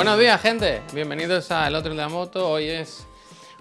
[0.00, 0.80] Buenos días, gente.
[0.94, 2.48] Bienvenidos a El Otro de la Moto.
[2.48, 3.06] Hoy es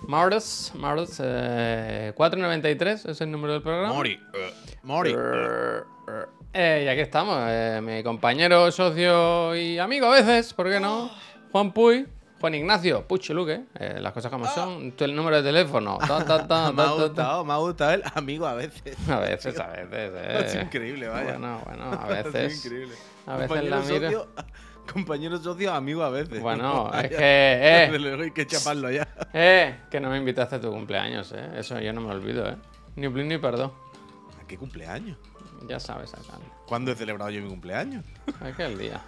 [0.07, 3.94] martes, martes eh, 493 es el número del programa.
[3.94, 4.13] Mori.
[4.33, 5.13] eh, Mori.
[6.54, 11.12] Eh, y aquí estamos, eh, mi compañero, socio y amigo a veces, ¿por qué no?
[11.52, 12.07] Juan Puy,
[12.40, 15.97] Juan Ignacio, Puchi Luque, eh, las cosas como son, tu- el número de teléfono.
[15.99, 17.03] ta, ta, ta, me ha ta, ta, ta.
[17.03, 18.95] gustado, me ha gustado el amigo a veces.
[19.09, 19.91] A veces, a veces.
[20.16, 20.44] eh.
[20.45, 21.31] Es increíble, vaya.
[21.38, 22.66] Bueno, bueno, a Es veces.
[22.66, 22.95] increíble.
[23.27, 23.99] a veces la miro.
[24.09, 24.27] socio,
[24.91, 26.41] compañero socio, amigo a veces.
[26.41, 27.88] Bueno, es que, eh.
[27.91, 29.07] Desde luego hay que chaparlo ya.
[29.34, 31.49] Eh, que no me invitaste a tu cumpleaños, eh.
[31.57, 32.55] Eso yo no me olvido, eh.
[32.95, 33.71] Ni blin ni perdón.
[34.41, 35.17] ¿A qué cumpleaños?
[35.67, 36.39] Ya sabes acá.
[36.65, 38.05] ¿Cuándo he celebrado yo mi cumpleaños?
[38.41, 39.02] Aquel día.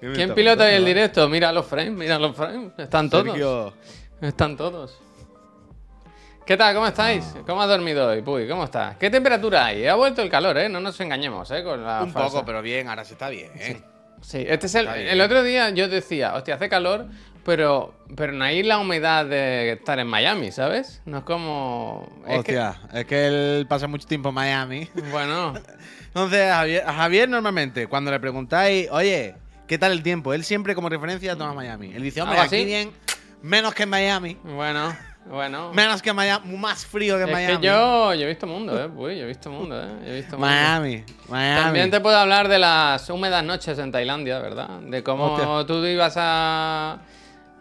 [0.00, 1.28] ¿Qué me ¿Quién pilota hoy el directo?
[1.28, 2.72] Mira los frames, mira los frames.
[2.78, 3.74] Están todos.
[4.20, 4.98] Están todos.
[6.46, 6.74] ¿Qué tal?
[6.76, 7.34] ¿Cómo estáis?
[7.44, 8.46] ¿Cómo has dormido hoy, Puy?
[8.46, 8.96] ¿Cómo estás?
[8.98, 9.86] ¿Qué temperatura hay?
[9.88, 10.68] Ha vuelto el calor, ¿eh?
[10.68, 11.64] No nos engañemos, ¿eh?
[11.64, 12.30] Con la un falsa.
[12.30, 13.50] poco, pero bien, ahora se está bien.
[13.56, 13.74] ¿eh?
[13.74, 13.84] Sí,
[14.34, 17.06] este es el, el otro día yo decía, hostia, hace calor,
[17.44, 21.00] pero, pero no hay la humedad de estar en Miami, ¿sabes?
[21.06, 22.08] No es como...
[22.26, 24.88] es que- Hostia, es que él pasa mucho tiempo en Miami.
[25.12, 25.54] bueno,
[26.08, 29.34] Entonces, a Javier, a Javier normalmente, cuando le preguntáis, oye,
[29.68, 30.34] ¿qué tal el tiempo?
[30.34, 31.92] Él siempre como referencia toma Miami.
[31.94, 32.64] Él dice, hombre, ¿Algo aquí así?
[32.64, 32.90] bien,
[33.42, 34.36] menos que en Miami.
[34.42, 34.96] bueno,
[35.28, 35.72] bueno.
[35.72, 37.56] Menos que Miami, más frío que es Miami.
[37.58, 38.88] que yo, yo he visto mundo, ¿eh?
[38.88, 39.88] Puy, yo he visto mundo, ¿eh?
[40.04, 40.46] Yo he visto mundo.
[40.46, 41.62] Miami, Miami.
[41.62, 44.68] También te puedo hablar de las húmedas noches en Tailandia, ¿verdad?
[44.80, 45.66] De cómo Hostia.
[45.66, 46.98] tú ibas a,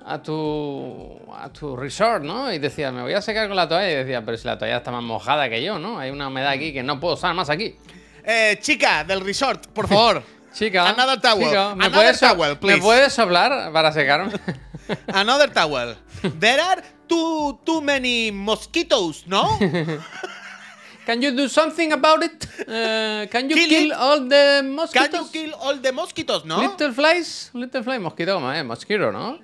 [0.06, 2.52] a, tu, a tu resort, ¿no?
[2.54, 3.90] Y decías, me voy a secar con la toalla.
[3.92, 5.98] Y decía, pero si la toalla está más mojada que yo, ¿no?
[6.00, 7.76] Hay una humedad aquí que no puedo usar más aquí.
[8.24, 10.24] Eh, chica del resort, por favor.
[10.56, 11.48] Chica, Another towel.
[11.50, 12.82] chica, ¿me, Another puedes, towel, ¿me please.
[12.82, 14.32] puedes soplar para secarme?
[15.14, 15.98] Another towel.
[16.40, 19.58] There are too, too many mosquitoes, ¿no?
[21.06, 22.48] Can you do something about it?
[22.68, 25.32] Uh, can you Kill all the Can mosquitoes?
[25.36, 26.58] you kill all the mosquitoes, no?
[26.60, 27.52] Little flies?
[27.54, 28.66] Little fly, mosquito, ¿cómo es?
[28.66, 29.38] Mosquito, ¿no?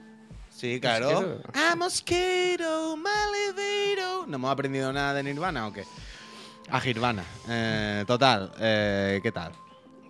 [0.50, 1.12] Sí, claro.
[1.12, 1.52] Mosquito.
[1.54, 2.98] A mosquito.
[4.28, 5.84] ¿No hemos aprendido nada de Nirvana o qué?
[6.72, 7.24] A Nirvana.
[7.48, 9.52] Eh, total, eh, ¿qué tal?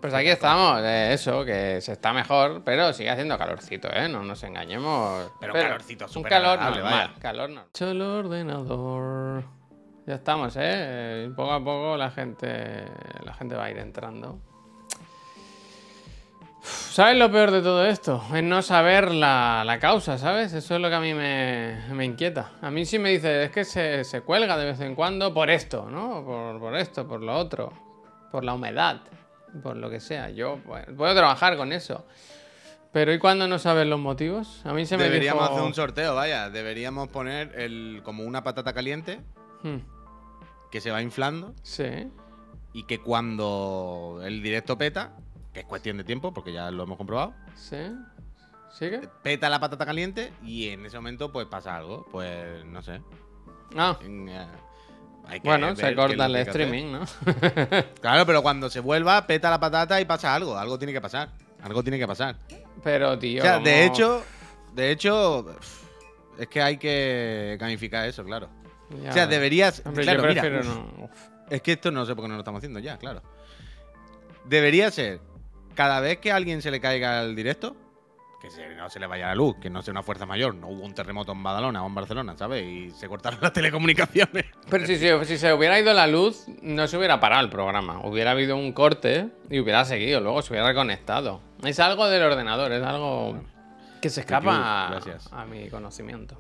[0.01, 4.09] Pues aquí estamos, eh, eso, que se está mejor, pero sigue haciendo calorcito, ¿eh?
[4.09, 5.31] No nos engañemos.
[5.39, 7.13] Pero calorcito Un calor normal, vaya.
[7.19, 7.69] calor normal.
[7.79, 9.43] El ordenador.
[10.07, 10.61] Ya estamos, ¿eh?
[10.63, 12.85] Eh, Poco a poco la gente,
[13.23, 14.39] la gente va a ir entrando.
[16.63, 18.23] ¿Sabes lo peor de todo esto?
[18.35, 20.53] Es no saber la, la causa, ¿sabes?
[20.53, 22.51] Eso es lo que a mí me, me inquieta.
[22.61, 25.49] A mí sí me dice, es que se, se cuelga de vez en cuando por
[25.51, 26.23] esto, ¿no?
[26.25, 27.71] Por, por esto, por lo otro,
[28.31, 29.01] por la humedad,
[29.61, 30.29] por lo que sea.
[30.29, 32.05] Yo puedo trabajar con eso.
[32.91, 34.61] Pero ¿y cuando no sabes los motivos?
[34.65, 35.53] A mí se me Deberíamos dijo...
[35.55, 36.49] hacer un sorteo, vaya.
[36.49, 39.21] Deberíamos poner el, como una patata caliente
[39.63, 39.77] Hmm,
[40.71, 42.09] que se va inflando Sí.
[42.73, 45.13] y que cuando el directo peta,
[45.53, 47.77] que es cuestión de tiempo porque ya lo hemos comprobado, ¿Sí?
[48.71, 49.01] ¿Sigue?
[49.21, 52.05] peta la patata caliente y en ese momento pues pasa algo.
[52.11, 53.01] Pues no sé.
[53.77, 54.47] Ah, En, eh,
[55.31, 57.05] hay que bueno, se corta el streaming, ¿no?
[58.01, 60.57] Claro, pero cuando se vuelva, peta la patata y pasa algo.
[60.57, 61.29] Algo tiene que pasar.
[61.63, 62.35] Algo tiene que pasar.
[62.83, 63.41] Pero, tío.
[63.41, 63.65] o sea, ¿cómo?
[63.65, 64.23] de hecho,
[64.75, 65.55] de hecho,
[66.37, 68.49] es que hay que gamificar eso, claro.
[69.01, 69.81] Ya o sea, deberías.
[69.85, 71.05] Hombre, claro, yo mira, prefiero uf, no.
[71.05, 71.11] Uf.
[71.49, 73.21] es que esto no sé por qué no lo estamos haciendo ya, claro.
[74.43, 75.21] Debería ser
[75.75, 77.77] cada vez que a alguien se le caiga el directo,
[78.41, 80.67] que se- no se le vaya la luz, que no sea una fuerza mayor, no
[80.67, 82.63] hubo un terremoto en Badalona o en Barcelona, ¿sabes?
[82.65, 84.45] Y se cortaron las telecomunicaciones.
[84.69, 88.01] Pero si, se- si se hubiera ido la luz, no se hubiera parado el programa.
[88.03, 91.39] Hubiera habido un corte y hubiera seguido, luego se hubiera reconectado.
[91.63, 93.39] Es algo del ordenador, es algo
[94.01, 96.35] que se escapa a, a mi conocimiento.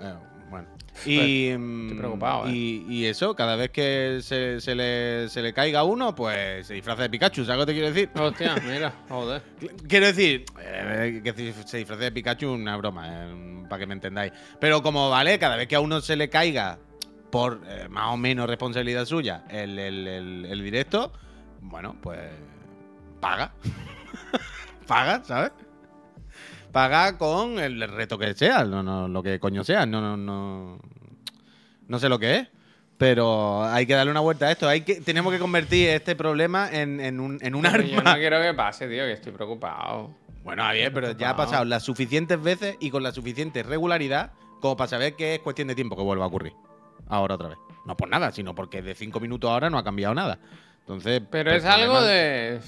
[0.00, 0.12] Eh,
[0.52, 0.68] bueno.
[1.06, 2.50] Y, mm, preocupado, ¿eh?
[2.52, 6.74] y, y eso, cada vez que se, se le, se le caiga uno, pues se
[6.74, 8.10] disfraza de Pikachu, ¿sabes lo que te quiero decir?
[8.14, 9.42] Hostia, mira, joder.
[9.88, 11.32] Quiero decir, eh, que
[11.66, 14.32] se disfrace de Pikachu, una broma, eh, para que me entendáis.
[14.60, 16.78] Pero como vale, cada vez que a uno se le caiga,
[17.30, 21.12] por más o menos responsabilidad suya, el, el- el- el directo,
[21.62, 22.20] bueno, pues
[23.20, 23.52] paga.
[24.86, 25.52] paga, ¿sabes?
[26.72, 30.78] Paga con el reto que sea, no, no, lo que coño sea, no, no, no,
[31.86, 32.48] no sé lo que es.
[32.96, 34.68] Pero hay que darle una vuelta a esto.
[34.68, 37.84] Hay que, tenemos que convertir este problema en, en un, en un arma.
[37.84, 40.14] Yo no quiero que pase, tío, que estoy preocupado.
[40.44, 44.76] Bueno, Javier, pero ya ha pasado las suficientes veces y con la suficiente regularidad como
[44.76, 46.52] para saber que es cuestión de tiempo que vuelva a ocurrir.
[47.08, 47.58] Ahora otra vez.
[47.84, 50.38] No por nada, sino porque de cinco minutos ahora no ha cambiado nada.
[50.80, 51.22] Entonces.
[51.30, 52.60] Pero el es algo de.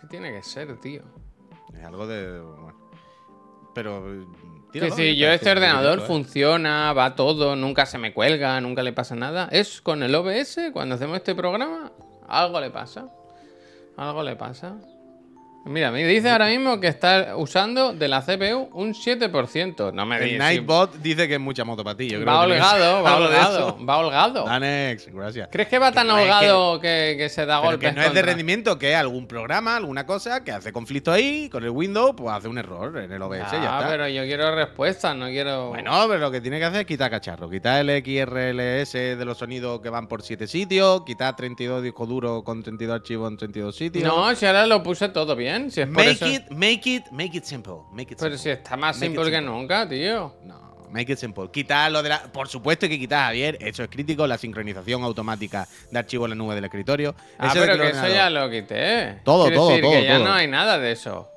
[0.00, 1.02] ¿Qué tiene que ser, tío?
[1.72, 2.40] Es algo de.
[2.40, 2.77] bueno.
[3.78, 4.26] Pero.
[4.72, 6.02] Que tíralo, si ya yo este ordenador ¿eh?
[6.02, 9.48] funciona, va todo, nunca se me cuelga, nunca le pasa nada.
[9.52, 11.92] Es con el OBS, cuando hacemos este programa,
[12.26, 13.06] algo le pasa.
[13.96, 14.74] Algo le pasa.
[15.64, 19.92] Mira, me dice ahora mismo que está usando de la CPU un 7%.
[19.92, 20.38] No me El.
[20.38, 22.08] Nightbot dice que es mucha moto para ti.
[22.08, 24.44] Yo creo Va que holgado, va holgado, va holgado.
[24.46, 25.48] Danex, gracias.
[25.52, 28.02] ¿Crees que va tan no es que- holgado que, que se da golpes que no
[28.02, 31.70] es de rendimiento, que es algún programa, alguna cosa que hace conflicto ahí, con el
[31.70, 33.90] Windows, pues hace un error en el OBS, ya Ah, está.
[33.90, 35.68] pero yo quiero respuestas, no quiero.
[35.68, 39.36] Bueno, pero lo que tiene que hacer es quitar cacharro, quitar el XRLS de los
[39.36, 43.76] sonidos que van por 7 sitios, quitar 32 discos duros con 32 archivos en 32
[43.76, 44.04] sitios.
[44.04, 45.47] no, si ahora lo puse todo bien.
[45.70, 47.74] Si es por make eso- it, make it, make it simple.
[47.92, 48.38] Make it Pero simple.
[48.38, 49.52] si está más Make simple que simple.
[49.52, 50.34] nunca, tío.
[50.44, 51.50] No, make it simple.
[51.50, 52.22] Quitar lo de la.
[52.32, 53.58] Por supuesto que quitar, Javier.
[53.60, 54.26] Eso es crítico.
[54.26, 57.14] La sincronización automática de archivos en la nube del escritorio.
[57.38, 59.20] Ah, Eso pero que eso ya lo quité.
[59.24, 61.28] Todo, Quiero todo, decir todo, que ya no hay nada de eso.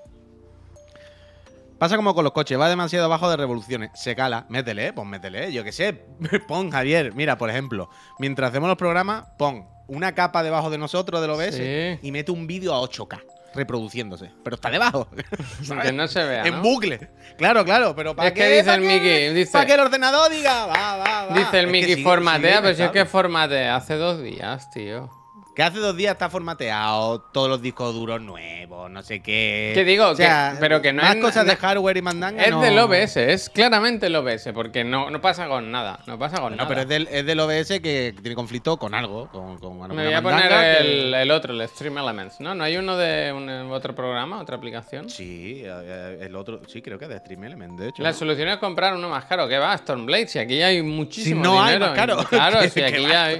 [1.77, 3.89] Pasa como con los coches, va demasiado bajo de revoluciones.
[3.95, 5.93] Se cala, métele, pues métele, yo qué sé.
[6.47, 11.19] Pon, Javier, mira, por ejemplo, mientras hacemos los programas, pon una capa debajo de nosotros
[11.21, 11.99] del OBS Sí.
[12.07, 13.19] y mete un vídeo a 8K
[13.53, 15.07] reproduciendo,se Pero está debajo.
[15.83, 16.43] Que no se vea.
[16.45, 16.61] en ¿no?
[16.61, 17.09] bucle.
[17.37, 20.65] Claro, claro, pero para Es que dice el Mickey, dice- Para que el ordenador diga,
[20.65, 21.37] va, va, va.
[21.37, 25.09] Dice el Mickey formatea, pero si es que formatea hace dos días, tío.
[25.53, 29.71] Que hace dos días está formateado, todos los discos duros nuevos, no sé qué.
[29.75, 32.01] Que digo, O sea, que- pero que no más es- cosas de no- hardware y
[32.01, 32.41] mandanga.
[32.43, 35.99] Es no- del OBS, es claramente el OBS, porque no, no pasa con nada.
[36.07, 36.69] No pasa con No, nada.
[36.69, 40.13] pero es del, es del OBS que tiene conflicto con algo, con, con Me voy
[40.13, 42.55] a poner que- el, el otro, el Stream Elements, ¿no?
[42.55, 45.09] ¿No hay uno de un, otro programa, otra aplicación?
[45.09, 48.01] Sí, eh, el otro, sí, creo que es de Stream Element, de hecho.
[48.03, 48.15] La ¿no?
[48.17, 49.49] solución es comprar uno más caro.
[49.49, 49.77] ¿Qué va?
[49.77, 50.27] Stormblade.
[50.27, 52.17] Si aquí hay muchísimo Si no hay más caro.
[52.29, 53.39] Claro, si aquí ya hay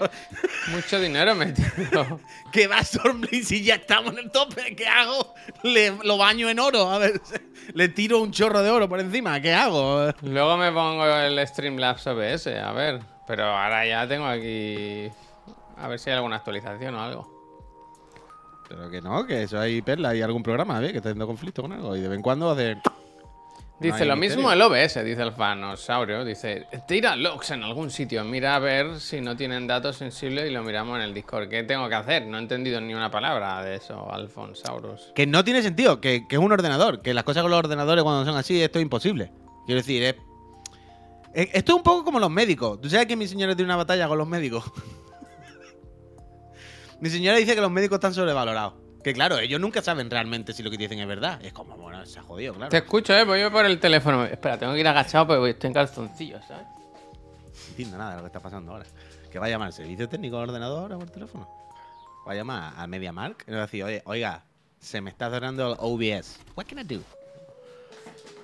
[0.73, 2.00] mucho dinero metido.
[2.51, 5.33] Que va Stormblade si ya estamos en el tope, ¿qué hago?
[5.63, 7.21] Le, lo baño en oro, a ver,
[7.73, 10.11] le tiro un chorro de oro por encima, ¿qué hago?
[10.21, 13.01] Luego me pongo el Streamlabs OBS, a ver.
[13.27, 15.09] Pero ahora ya tengo aquí.
[15.77, 17.41] A ver si hay alguna actualización o algo.
[18.67, 20.91] Pero que no, que eso hay perla, hay algún programa, ¿ves?
[20.91, 22.77] Que está teniendo conflicto con algo y de vez en cuando hace...
[23.81, 24.47] Dice lo misterio.
[24.47, 26.23] mismo el OBS, dice el fanosaurio.
[26.23, 30.53] Dice, tira logs en algún sitio, mira a ver si no tienen datos sensibles y
[30.53, 31.49] lo miramos en el Discord.
[31.49, 32.27] ¿Qué tengo que hacer?
[32.27, 35.11] No he entendido ni una palabra de eso, Alfonsaurus.
[35.15, 38.03] Que no tiene sentido, que, que es un ordenador, que las cosas con los ordenadores
[38.03, 39.31] cuando son así, esto es imposible.
[39.65, 40.15] Quiero decir, es,
[41.33, 42.79] es- esto es un poco como los médicos.
[42.81, 44.63] ¿Tú sabes que mi señora tiene una batalla con los médicos?
[46.99, 48.73] mi señora dice que los médicos están sobrevalorados.
[49.03, 51.43] Que claro, ellos nunca saben realmente si lo que dicen es verdad.
[51.43, 52.69] Es como, bueno, se ha jodido, claro.
[52.69, 54.25] Te escucho, eh, voy por el teléfono.
[54.25, 56.67] Espera, tengo que ir agachado porque estoy en calzoncillos, ¿sabes?
[56.67, 58.85] No entiendo nada de lo que está pasando ahora.
[59.31, 61.49] Que va a llamar al servicio técnico del ordenador ahora por teléfono.
[62.27, 64.43] Va a llamar a MediaMark y le va a decir, oye, oiga,
[64.79, 66.39] se me está cerrando el OBS.
[66.55, 67.01] What can I do?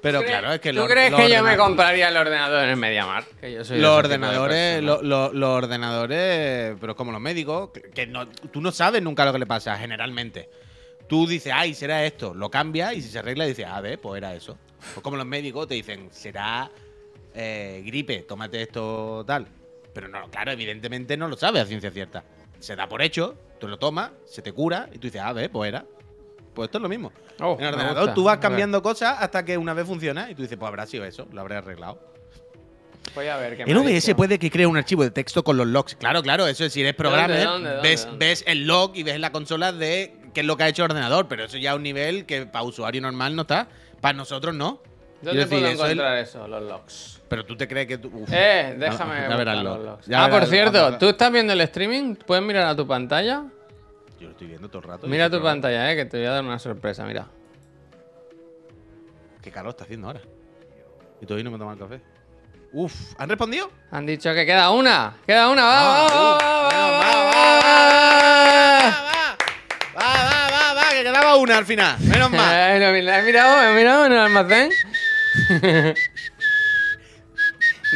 [0.07, 3.39] Pero claro, es que ¿Tú crees que yo me compraría el ordenador en el MediaMarkt?
[3.39, 5.01] Que yo soy Los ordenadores, lo-
[5.33, 9.39] los ordenadores, pero como los médicos, que, que no, tú no sabes nunca lo que
[9.39, 10.49] le pasa, generalmente.
[11.07, 14.17] Tú dices, ay, será esto, lo cambias y si se arregla dices, a ver, pues
[14.17, 14.57] era eso.
[14.93, 16.69] Pues como los médicos te dicen, será
[17.33, 19.47] eh, gripe, tómate esto tal.
[19.93, 22.23] Pero no, claro, evidentemente no lo sabes a ciencia cierta.
[22.59, 25.49] Se da por hecho, tú lo tomas, se te cura y tú dices, a ver,
[25.49, 25.85] pues era.
[26.57, 27.11] Pues esto es lo mismo.
[27.39, 28.13] Oh, en el ordenador gusta.
[28.15, 31.05] tú vas cambiando cosas hasta que una vez funciona y tú dices, pues habrá sido
[31.05, 31.99] eso, lo habré arreglado.
[33.13, 35.67] Voy a ver qué ha OBS puede que cree un archivo de texto con los
[35.67, 35.93] logs.
[35.95, 38.25] Claro, claro, eso es si eres programmer, dónde, dónde, ves, dónde?
[38.25, 40.83] ves el log y ves en la consola de qué es lo que ha hecho
[40.83, 43.67] el ordenador, pero eso ya es un nivel que para usuario normal no está.
[44.01, 44.81] Para nosotros no.
[45.21, 47.21] ¿Dónde Quiero decir, puedo eso es- encontrar eso, los logs?
[47.29, 48.09] Pero tú te crees que tú.
[48.13, 48.29] uf.
[48.33, 50.05] Eh, déjame Ya buscar verás los lo- logs.
[50.07, 52.15] ya Ah, por cierto, ¿tú estás viendo el streaming?
[52.15, 53.43] ¿Puedes mirar a tu pantalla?
[54.19, 55.07] Yo lo estoy viendo todo el rato.
[55.07, 57.27] Mira tu pantalla, eh, que te voy a dar una sorpresa, mira.
[59.41, 60.21] Qué calor está haciendo ahora.
[61.21, 62.01] Y todavía no me tomo el café.
[62.73, 63.71] Uf, ¿han respondido?
[63.91, 65.17] Han dicho que queda una.
[65.25, 66.37] Queda una, va, Ah, va, uh,
[69.97, 71.97] va, va, va, va, va, que quedaba una al final.
[72.01, 72.81] Menos mal.
[72.81, 74.71] He mirado, he mirado en el almacén.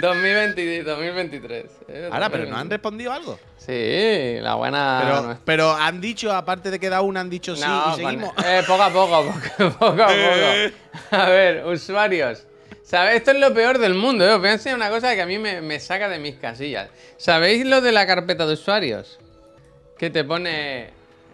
[0.01, 1.65] 2020 2023.
[1.89, 2.69] eh, Ahora, pero no han 2023.
[2.69, 3.39] respondido algo.
[3.71, 5.39] Sí, la buena.
[5.45, 8.33] Pero, han dicho, aparte de que da una, han dicho sí No, y con- seguimos.
[8.45, 10.73] eh, poco a poco, poco, poco a Eh.
[11.09, 11.21] poco.
[11.21, 12.43] A ver, usuarios.
[12.83, 13.17] ¿Sabéis?
[13.19, 14.25] Esto es lo peor del mundo.
[14.25, 14.33] ¿eh?
[14.33, 16.89] Os voy a enseñar una cosa que a mí me, me saca de mis casillas.
[17.15, 19.17] ¿Sabéis lo de la carpeta de usuarios?
[19.97, 20.89] Que te pone.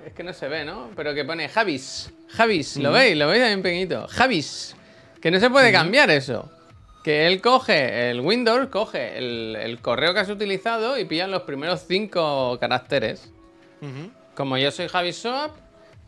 [0.06, 0.92] Es que no se ve, ¿no?
[0.96, 2.12] Pero que pone Javis.
[2.30, 3.18] Javis, ¿lo veis?
[3.18, 4.08] ¿Lo veis ahí en pequeñito?
[4.10, 4.76] Javis.
[5.20, 6.52] Que no se puede cambiar eso.
[7.08, 11.44] Que él coge el Windows, coge el, el correo que has utilizado y pillan los
[11.44, 13.32] primeros cinco caracteres.
[14.36, 15.56] Como yo soy Javis Soap,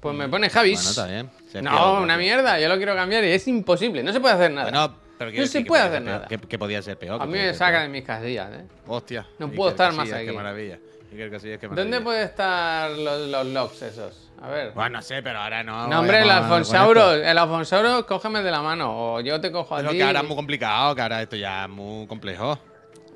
[0.01, 0.77] pues me pone Javis.
[0.77, 1.29] Bueno, está bien.
[1.49, 4.33] Se ha No, una mierda, yo lo quiero cambiar y es imposible, no se puede
[4.33, 4.69] hacer nada.
[4.69, 6.27] Bueno, pero quiero No se puede hacer nada.
[6.27, 7.21] Que, que podía ser peor.
[7.21, 8.65] A mí me saca de mis casillas, ¿eh?
[8.85, 9.25] Hostia.
[9.37, 10.25] No puedo estar más aquí.
[10.25, 10.79] Qué maravilla.
[11.09, 12.03] Qué ¿Dónde maravilla.
[12.03, 14.28] puede estar los, los logs esos?
[14.41, 14.71] A ver.
[14.73, 15.87] Bueno, no sé, pero ahora no.
[15.87, 19.83] no, hombre, el Alfonsauro, el Alfonsauro, cógeme de la mano o yo te cojo a
[19.83, 19.97] ti.
[19.97, 22.57] que ahora es muy complicado, que ahora esto ya es muy complejo.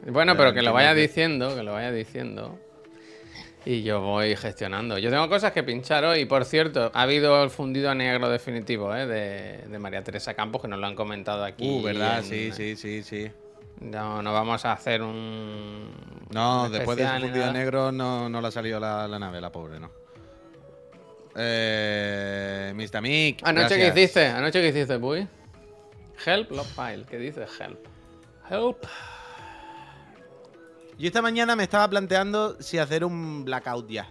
[0.05, 2.59] Bueno, pero que lo vaya diciendo, que lo vaya diciendo.
[3.65, 4.97] Y yo voy gestionando.
[4.97, 6.19] Yo tengo cosas que pinchar hoy.
[6.19, 9.05] Y por cierto, ha habido el fundido a negro definitivo ¿eh?
[9.07, 11.65] de, de María Teresa Campos, que nos lo han comentado aquí.
[11.69, 12.17] Uh, ¿verdad?
[12.19, 13.31] en- Sí, sí, sí, sí.
[13.79, 15.89] No, no vamos a hacer un.
[16.31, 19.51] No, después de ese fundido negro no, no le ha salido la, la nave, la
[19.53, 19.89] pobre, ¿no?
[21.35, 23.01] Eh, Mr.
[23.01, 23.41] Mick.
[23.43, 25.27] Anoche que hiciste, anoche que hiciste, Puy.
[26.25, 27.05] Help, love file.
[27.09, 27.87] ¿Qué dice help?
[28.49, 28.85] Help.
[30.97, 34.07] Yo esta mañana me estaba planteando si hacer un blackout ya.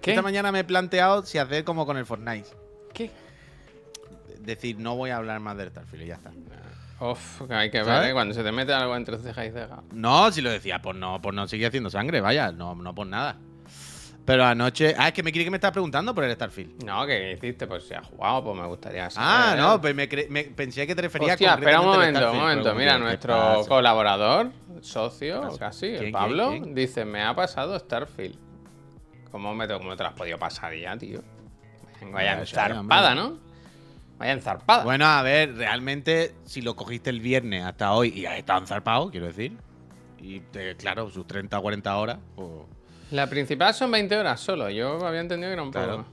[0.00, 0.10] ¿Qué?
[0.10, 2.48] Esta mañana me he planteado si hacer como con el Fortnite.
[2.92, 3.10] ¿Qué?
[4.40, 6.32] Decir, no voy a hablar más del Starfield y ya está.
[7.00, 8.10] Uf, que hay que ver.
[8.10, 8.12] ¿eh?
[8.12, 9.82] Cuando se te mete algo entre ceja y ceja.
[9.92, 13.06] No, si lo decía, pues no, pues no seguir haciendo sangre, vaya, no, no por
[13.06, 13.38] nada.
[14.24, 14.94] Pero anoche.
[14.96, 16.84] Ah, es que me creí que me estabas preguntando por el Starfield.
[16.84, 17.66] No, ¿qué hiciste?
[17.66, 19.28] Pues si has jugado, pues me gustaría saber.
[19.30, 22.38] Ah, no, pues me, cre- me- pensé que te referías Hostia, espera un momento, un
[22.38, 22.74] momento.
[22.74, 26.74] Mira, que, ¿qué nuestro colaborador, socio, casi, el ¿Quién, Pablo, quién, quién?
[26.76, 28.36] dice, me ha pasado Starfield.
[29.32, 31.20] ¿Cómo, me te, ¿Cómo te lo has podido pasar ya, tío?
[32.12, 33.14] Vaya Ya, ya, enzarpada.
[33.16, 33.38] ¿no?
[34.18, 34.84] Vaya enzarpada.
[34.84, 39.10] Bueno, a ver, realmente, si lo cogiste el viernes hasta hoy y has estado enzarpado,
[39.10, 39.56] quiero decir.
[40.20, 42.48] Y te- claro, sus 30 o 40 horas, pues.
[43.12, 44.68] La principal son 20 horas solo.
[44.70, 46.04] Yo había entendido que era un poco Claro.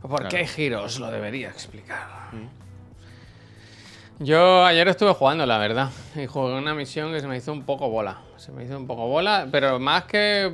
[0.00, 0.28] ¿Por Claro.
[0.30, 0.98] qué giros?
[0.98, 2.08] Lo debería explicar.
[4.18, 5.90] Yo ayer estuve jugando, la verdad.
[6.16, 8.18] Y jugué una misión que se me hizo un poco bola.
[8.36, 10.52] Se me hizo un poco bola, pero más que.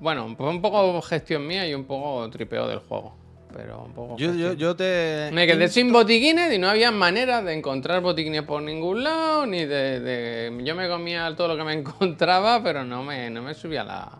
[0.00, 3.14] Bueno, fue un poco gestión mía y un poco tripeo del juego.
[3.60, 4.16] Pero un poco.
[4.16, 5.30] Yo, yo, yo te.
[5.32, 9.64] Me quedé sin botiquines y no había manera de encontrar botiquines por ningún lado, ni
[9.66, 13.54] de, de- Yo me comía todo lo que me encontraba, pero no me, no me
[13.54, 14.12] subía la...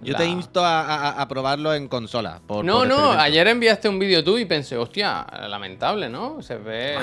[0.00, 2.40] Yo la- te insto a, a- a probarlo en consola.
[2.44, 6.42] por- No, por no, ayer enviaste un vídeo tú y pensé, hostia, lamentable, ¿no?
[6.42, 6.96] Se ve...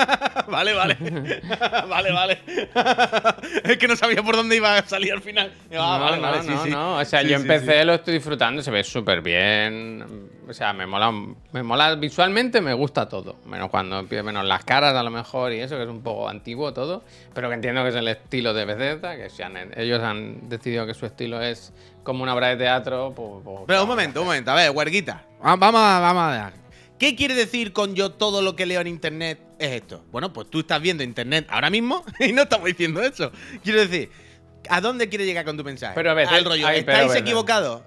[0.48, 0.96] vale, vale.
[1.90, 2.38] vale, vale.
[3.64, 5.52] es que no sabía por dónde iba a salir al final.
[5.72, 6.70] Ah, no, vale, no, vale, sí, no, sí.
[6.70, 6.96] no.
[6.96, 10.37] O sea, Sí, yo sí, empecé, lo estoy disfrutando, se ve súper bien.
[10.48, 11.12] O sea, me mola,
[11.52, 13.36] me mola visualmente, me gusta todo.
[13.46, 16.72] Menos cuando menos las caras a lo mejor y eso, que es un poco antiguo
[16.72, 17.04] todo.
[17.34, 20.86] Pero que entiendo que es el estilo de Bethesda, que si han- ellos han decidido
[20.86, 23.42] que su estilo es como una obra de teatro, pues...
[23.44, 24.50] pues- Pero un momento, un momento.
[24.50, 25.24] A ver, huerguita.
[25.44, 26.52] Va- Vamos a, vamos a ver.
[26.98, 30.02] ¿Qué quiere decir con yo todo lo que leo en internet es esto?
[30.10, 33.30] Bueno, pues tú estás viendo internet ahora mismo y no estamos diciendo eso.
[33.62, 34.10] Quiero decir,
[34.70, 35.92] ¿a dónde quiere llegar con tu mensaje?
[35.94, 37.82] Pero, Bethesda- Al rollo, ay, pero, ¿estáis equivocados?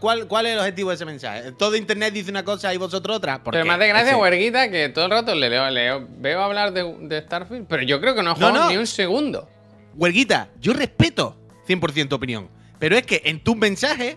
[0.00, 1.52] ¿Cuál, ¿Cuál es el objetivo de ese mensaje?
[1.52, 3.42] ¿Todo internet dice una cosa y vosotros otra?
[3.42, 3.68] ¿Por Pero qué?
[3.68, 7.20] me hace gracia, Huerguita, que todo el rato le leo, leo, veo hablar de, de
[7.22, 8.70] Starfield, pero yo creo que no he jugado no.
[8.70, 9.48] ni un segundo.
[9.94, 12.48] Huerguita, yo respeto 100% tu opinión.
[12.78, 14.16] Pero es que en tus mensajes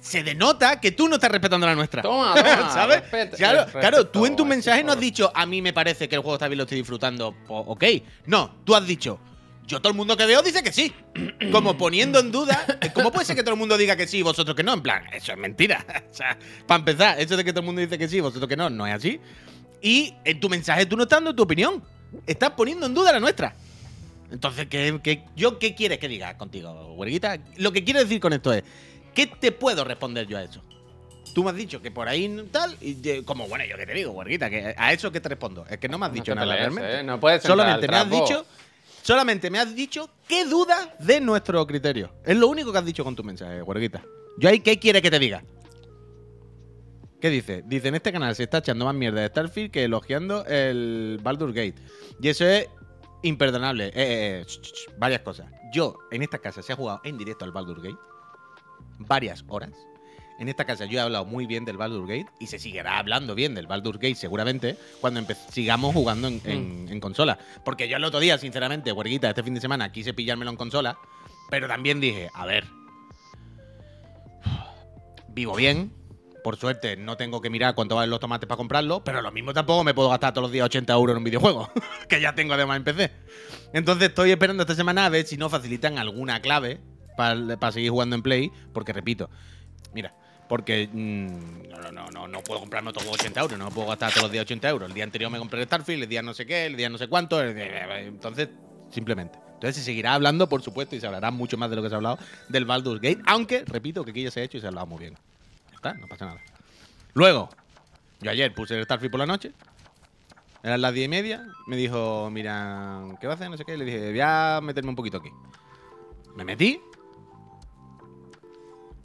[0.00, 2.02] se denota que tú no estás respetando la nuestra.
[2.02, 3.02] Toma, toma, ¿Sabes?
[3.36, 6.20] claro, claro, tú en tu mensaje no has dicho, a mí me parece que el
[6.22, 7.34] juego está bien, lo estoy disfrutando.
[7.48, 7.84] ok.
[8.26, 9.18] No, tú has dicho,
[9.68, 10.92] yo todo el mundo que veo dice que sí.
[11.52, 14.22] Como poniendo en duda, ¿cómo puede ser que todo el mundo diga que sí y
[14.22, 14.72] vosotros que no?
[14.72, 15.84] En plan, eso es mentira.
[16.10, 18.48] o sea, para empezar, eso de que todo el mundo dice que sí y vosotros
[18.48, 19.20] que no, no es así.
[19.80, 21.84] Y en tu mensaje tú no estás dando tu opinión.
[22.26, 23.54] Estás poniendo en duda la nuestra.
[24.30, 27.38] Entonces, ¿qué, qué- yo qué quieres que diga contigo, huerguita?
[27.56, 28.64] Lo que quiero decir con esto es,
[29.14, 30.62] ¿qué te puedo responder yo a eso?
[31.34, 34.12] Tú me has dicho que por ahí tal, y como, bueno, yo qué te digo,
[34.12, 35.64] huerguita, que a eso que te respondo.
[35.68, 37.00] Es que no me has dicho nada realmente.
[37.00, 37.02] ¿eh?
[37.02, 38.46] No puedes solamente me has dicho,
[39.08, 42.12] solamente me has dicho qué dudas de nuestro criterio.
[42.26, 44.04] Es lo único que has dicho con tu mensaje, huerguita.
[44.36, 45.42] Yo ahí, ¿qué quiere que te diga?
[47.18, 47.62] ¿Qué dice?
[47.64, 51.54] Dice, en este canal se está echando más mierda de Starfield que elogiando el Baldur
[51.54, 51.76] Gate.
[52.20, 52.68] Y eso es
[53.22, 53.86] imperdonable.
[53.86, 54.46] Eh, eh, eh,
[54.98, 55.50] varias cosas.
[55.72, 57.98] Yo, en esta casa, se ha jugado en directo al Baldur Gate.
[58.98, 59.72] Varias horas.
[60.38, 63.34] En esta casa yo he hablado muy bien del Baldur Gate y se seguirá hablando
[63.34, 67.38] bien del Baldur Gate seguramente cuando sigamos jugando en, en- en consola.
[67.64, 70.96] Porque yo el otro día, sinceramente, huerguita, este fin de semana quise pillármelo en consola,
[71.50, 72.64] pero también dije, a ver,
[75.28, 75.92] vivo bien,
[76.44, 79.52] por suerte no tengo que mirar cuánto valen los tomates para comprarlo, pero lo mismo
[79.52, 81.70] tampoco me puedo gastar todos los días 80 euros en un videojuego,
[82.08, 83.10] que ya tengo además en PC.
[83.72, 86.80] Entonces estoy esperando esta semana a ver si no facilitan alguna clave
[87.16, 89.28] para seguir jugando en Play, porque repito,
[89.92, 90.14] mira,
[90.48, 94.24] porque mm, no, no, no, no, puedo comprarme otros 80 euros, no puedo gastar todos
[94.24, 94.88] los días 80 euros.
[94.88, 96.98] El día anterior me compré el Starfield, el día no sé qué, el día no
[96.98, 98.48] sé cuánto, día- entonces,
[98.90, 99.38] simplemente.
[99.54, 101.94] Entonces se seguirá hablando, por supuesto, y se hablará mucho más de lo que se
[101.94, 104.66] ha hablado del Baldur's Gate, aunque, repito, que aquí ya se ha hecho y se
[104.66, 105.14] ha hablado muy bien.
[105.70, 106.40] Ya está, no pasa nada.
[107.14, 107.48] Luego,
[108.20, 109.52] yo ayer puse el Starfield por la noche.
[110.62, 111.46] Eran las diez y media.
[111.66, 113.50] Me dijo, mira, ¿qué vas a hacer?
[113.50, 113.76] No sé qué.
[113.76, 115.30] Le dije, voy a meterme un poquito aquí.
[116.36, 116.80] Me metí.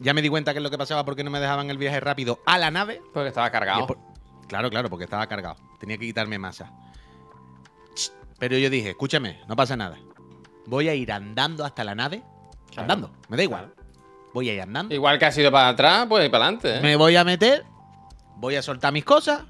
[0.04, 2.00] Ya me di cuenta que es lo que pasaba porque no me dejaban el viaje
[2.00, 3.02] rápido a la nave.
[3.14, 3.88] Porque estaba cargado.
[3.88, 3.98] por-
[4.48, 5.56] Claro, claro, porque estaba cargado.
[5.80, 6.72] Tenía que quitarme masa.
[8.40, 9.98] Pero yo dije, escúchame, no pasa nada.
[10.66, 12.22] Voy a ir andando hasta la nave.
[12.72, 12.82] Claro.
[12.82, 13.74] Andando, me da igual.
[14.34, 14.94] Voy a ir andando.
[14.94, 16.78] Igual que has ido para atrás, pues ir para adelante.
[16.78, 16.82] ¿eh?
[16.82, 17.66] Me voy a meter,
[18.36, 19.44] voy a soltar mis cosas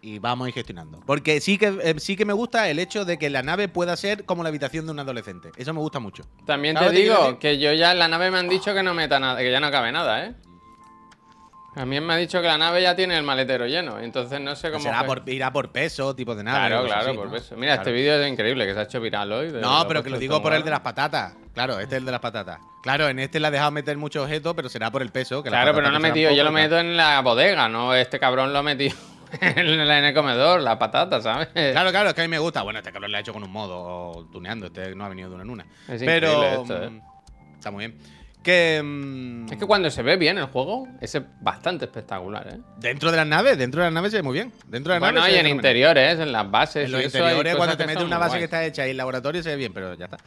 [0.00, 1.00] y vamos a ir gestionando.
[1.06, 3.96] Porque sí que, eh, sí que me gusta el hecho de que la nave pueda
[3.96, 5.50] ser como la habitación de un adolescente.
[5.56, 6.24] Eso me gusta mucho.
[6.46, 8.48] También te ¿Sabes lo que quiero digo que yo ya en la nave me han
[8.48, 10.34] dicho que no meta nada, que ya no cabe nada, ¿eh?
[11.74, 14.70] También me ha dicho que la nave ya tiene el maletero lleno, entonces no sé
[14.72, 14.82] cómo.
[14.82, 16.66] Será por, irá por peso, tipo de nave.
[16.68, 17.36] Claro, claro, así, por ¿no?
[17.36, 17.56] eso.
[17.56, 19.52] Mira, este vídeo es increíble, que se ha hecho viral hoy.
[19.52, 21.34] de- No, pero ha que lo digo por el de las patatas.
[21.54, 22.58] Claro, este es el de las patatas.
[22.82, 25.42] Claro, en este le ha dejado meter muchos objetos, pero será por el peso.
[25.42, 27.94] Que Claro, pero no lo he pesan metido, yo lo meto en la bodega, ¿no?
[27.94, 28.96] Este cabrón lo ha metido
[29.40, 31.48] en el, el comedor, la patata, ¿sabes?
[31.48, 32.62] Claro, claro, es que a mí me gusta.
[32.62, 34.66] Bueno, este cabrón lo ha hecho con un modo tuneando.
[34.66, 35.66] Este no ha venido de una en una.
[35.88, 36.90] Es pero esto, ¿eh?
[36.90, 37.00] mm,
[37.56, 37.98] está muy bien.
[38.42, 42.58] Que mm, Es que cuando se ve bien el juego, es bastante espectacular, ¿eh?
[42.78, 44.52] dentro de las naves, dentro de las naves se ve muy bien.
[44.66, 46.86] Dentro de las Bueno, naves y en interiores, en las bases.
[46.86, 49.42] En los y interiores, cuando te metes una base que está hecha ahí en laboratorio,
[49.42, 50.18] se ve bien, pero ya está.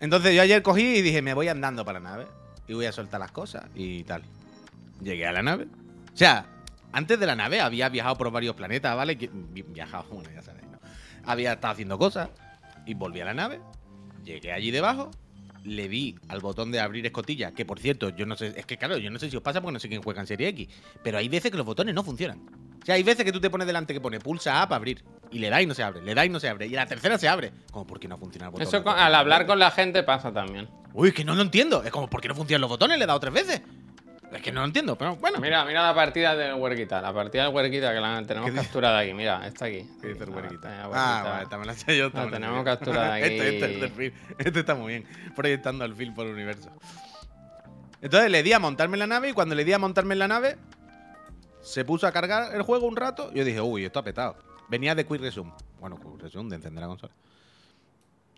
[0.00, 2.26] Entonces yo ayer cogí y dije, me voy andando para la nave
[2.66, 4.22] y voy a soltar las cosas y tal.
[5.02, 5.66] Llegué a la nave.
[6.12, 6.46] O sea,
[6.92, 9.14] antes de la nave había viajado por varios planetas, ¿vale?
[9.14, 10.78] Vi- Viajado, bueno, ya sabéis, ¿no?
[11.24, 12.30] Había estado haciendo cosas
[12.86, 13.60] y volví a la nave.
[14.24, 15.10] Llegué allí debajo,
[15.64, 18.76] le di al botón de abrir escotilla, que por cierto, yo no sé, es que
[18.76, 20.68] claro, yo no sé si os pasa porque no sé quién juega en Serie X,
[21.02, 22.40] pero hay veces que los botones no funcionan.
[22.82, 25.04] O sea, hay veces que tú te pones delante que pone pulsa A para abrir
[25.30, 26.80] y le da y no se abre, le da y no se abre, y a
[26.80, 27.52] la tercera se abre.
[27.70, 28.66] Como, ¿por qué no funciona el botón?
[28.66, 30.68] Eso con- al hablar con la gente pasa también.
[30.94, 31.82] Uy, que no lo entiendo.
[31.84, 32.96] Es como, ¿por qué no funcionan los botones?
[32.96, 33.60] Le he dado tres veces.
[34.32, 35.38] Es que no lo entiendo, pero bueno.
[35.40, 39.14] Mira, mira la partida del huerquita, la partida del huerquita que la tenemos capturada aquí,
[39.14, 39.88] mira, está aquí.
[40.00, 40.82] ¿Qué dice el la Ah, huerquita.
[41.30, 42.10] vale, también la sé yo.
[42.12, 43.24] La tenemos capturada aquí.
[43.34, 44.14] este, este, el film.
[44.38, 45.06] Este está muy bien.
[45.34, 46.70] Proyectando al film por el universo.
[48.02, 50.18] Entonces le di a montarme en la nave y cuando le di a montarme en
[50.18, 50.56] la nave,
[51.62, 53.32] se puso a cargar el juego un rato.
[53.32, 54.36] Yo dije, uy, esto ha petado.
[54.68, 55.52] Venía de Quick Resume.
[55.80, 57.12] Bueno, Quick Resume de encender la consola.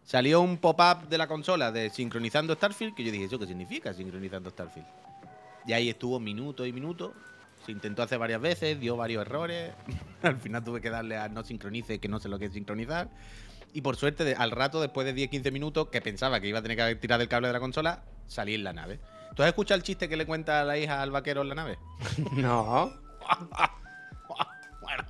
[0.04, 3.92] Salió un pop-up de la consola de sincronizando Starfield, que yo dije, ¿eso qué significa
[3.92, 4.86] sincronizando Starfield?
[5.70, 7.12] Y ahí estuvo minutos y minutos.
[7.64, 9.72] Se intentó hacer varias veces, dio varios errores.
[10.22, 13.08] al final tuve que darle a no sincronice, que no sé lo que es sincronizar.
[13.72, 16.62] Y por suerte, de- al rato, después de 10-15 minutos, que pensaba que iba a
[16.62, 18.98] tener que tirar del cable de la consola, salí en la nave.
[19.36, 21.54] ¿Tú has escuchado el chiste que le cuenta a la hija al vaquero en la
[21.54, 21.78] nave?
[22.32, 22.92] No,
[24.80, 25.04] bueno.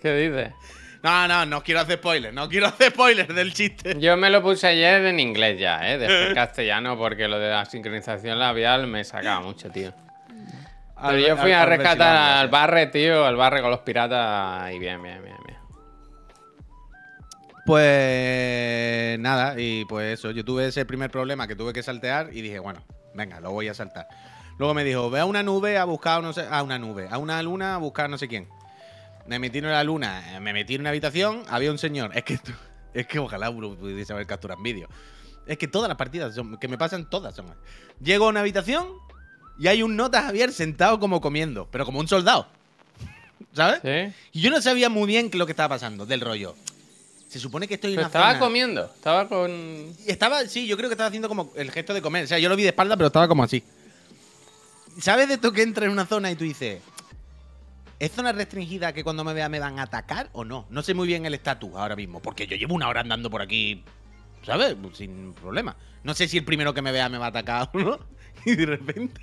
[0.00, 0.52] ¿qué dices?
[1.08, 3.98] No, no, no quiero hacer spoilers, no quiero hacer spoilers del chiste.
[3.98, 5.96] Yo me lo puse ayer en inglés ya, ¿eh?
[5.96, 9.92] Después castellano, porque lo de la sincronización labial me sacaba mucho, tío.
[11.00, 14.70] Pero Al- yo fui al- a rescatar al barre, tío, al barre con los piratas
[14.72, 15.58] y bien, bien, bien, bien.
[17.64, 22.40] Pues nada, y pues eso, yo tuve ese primer problema que tuve que saltear y
[22.42, 22.82] dije, bueno,
[23.14, 24.08] venga, lo voy a saltar.
[24.58, 27.16] Luego me dijo, ve a una nube a buscar, no sé, a una nube, a
[27.18, 28.48] una luna a buscar no sé quién.
[29.28, 32.10] Me metí en la luna, eh, me metí en una habitación, había un señor.
[32.16, 32.40] Es que,
[32.94, 34.88] es que ojalá pudiese haber capturado en vídeo.
[35.46, 37.46] Es que todas las partidas son- que me pasan, todas son.
[38.02, 38.88] Llego a una habitación
[39.58, 42.48] y hay un nota Javier sentado como comiendo, pero como un soldado.
[43.54, 43.80] ¿Sabes?
[43.82, 44.14] ¿Sí?
[44.32, 46.54] Y yo no sabía muy bien lo que estaba pasando, del rollo.
[47.28, 49.50] Se supone que estoy en una estaba zona- comiendo, estaba con...
[49.50, 52.24] y Estaba, sí, yo creo que estaba haciendo como el gesto de comer.
[52.24, 53.62] O sea, yo lo vi de espalda, pero estaba como así.
[55.00, 56.80] ¿Sabes de esto que entra en una zona y tú dices,
[57.98, 60.66] ¿es zona restringida que cuando me vea me van a atacar o no?
[60.70, 63.42] No sé muy bien el estatus ahora mismo, porque yo llevo una hora andando por
[63.42, 63.84] aquí,
[64.42, 64.76] ¿sabes?
[64.94, 65.76] Sin problema.
[66.04, 67.98] No sé si el primero que me vea me va a atacar o no.
[68.44, 69.20] Y de repente,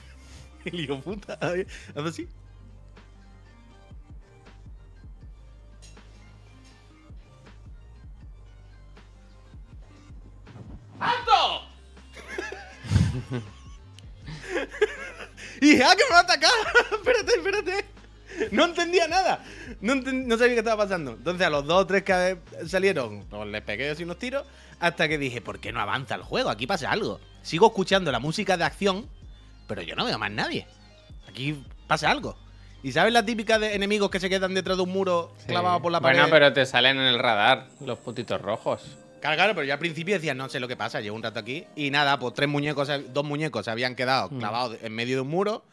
[0.64, 2.28] el hijo puta, hace así.
[10.98, 11.62] ¡Alto!
[15.60, 16.50] y dije, ¡ah, que me va a atacar!
[16.92, 17.97] espérate, espérate.
[18.52, 19.44] No entendía nada.
[19.80, 19.94] No,
[20.36, 21.12] sabía qué estaba pasando.
[21.12, 24.44] Entonces, a los dos o tres que salieron, pues les pegué así unos tiros.
[24.80, 26.50] Hasta que dije, ¿por qué no avanza el juego?
[26.50, 27.20] Aquí pasa algo.
[27.42, 29.06] Sigo escuchando la música de acción,
[29.66, 30.66] pero yo no veo más nadie.
[31.28, 32.36] Aquí pasa algo.
[32.82, 35.46] ¿Y sabes la típica de enemigos que se quedan detrás de un muro Sí.
[35.48, 36.16] clavado por la pared?
[36.18, 38.96] Bueno, pero te salen en el radar los putitos rojos.
[39.20, 41.40] Claro, claro, pero yo al principio decía, no sé lo que pasa, llevo un rato
[41.40, 41.64] aquí.
[41.74, 44.38] Y nada, pues tres muñecos, dos muñecos se habían quedado Mm.
[44.38, 45.64] clavados en medio de un muro.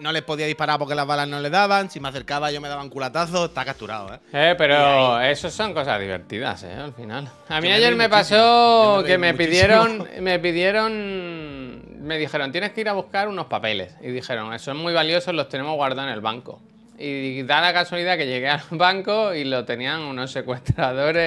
[0.00, 1.90] No les podía disparar porque las balas no le daban.
[1.90, 3.48] Si me acercaba yo me daban culatazos.
[3.48, 4.18] Está capturado, ¿eh?
[4.32, 7.30] Eh, pero eso son cosas divertidas, eh, al final.
[7.48, 9.50] A mí ayer me pasó me que me muchísimo.
[9.50, 13.94] pidieron, me pidieron, me dijeron, tienes que ir a buscar unos papeles.
[14.00, 16.60] Y dijeron, son muy valiosos, los tenemos guardados en el banco.
[16.98, 21.22] Y da la casualidad que llegué al banco y lo tenían unos secuestradores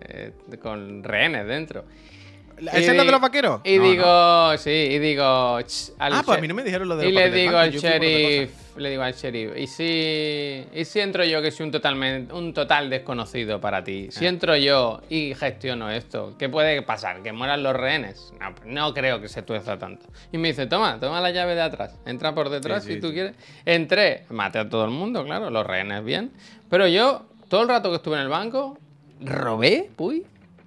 [0.00, 1.84] eh, con rehenes dentro.
[2.68, 3.60] ¿Esa es la de los vaqueros?
[3.64, 5.60] Y No, digo, sí, y digo.
[5.62, 7.34] ch, al Ah, pues a mí no me dijeron lo de Y los le papeles
[7.34, 11.50] del digo al sheriff, le digo al sheriff, ¿y si, ¿y si entro yo que
[11.50, 14.06] soy un, totalmente, un total desconocido para ti?
[14.08, 14.12] Ah.
[14.18, 17.22] Si entro yo y gestiono esto, ¿qué puede pasar?
[17.22, 18.32] ¿Que mueran los rehenes?
[18.40, 20.06] No, no creo que se tuerza tanto.
[20.32, 23.00] Y me dice, toma, toma la llave de atrás, entra por detrás Sí, sí, si
[23.00, 23.14] tú sí.
[23.14, 23.34] quieres.
[23.64, 26.30] Entré, maté a todo el mundo, claro, los rehenes bien.
[26.68, 28.78] Pero yo, todo el rato que estuve en el banco,
[29.20, 30.24] robé, puy,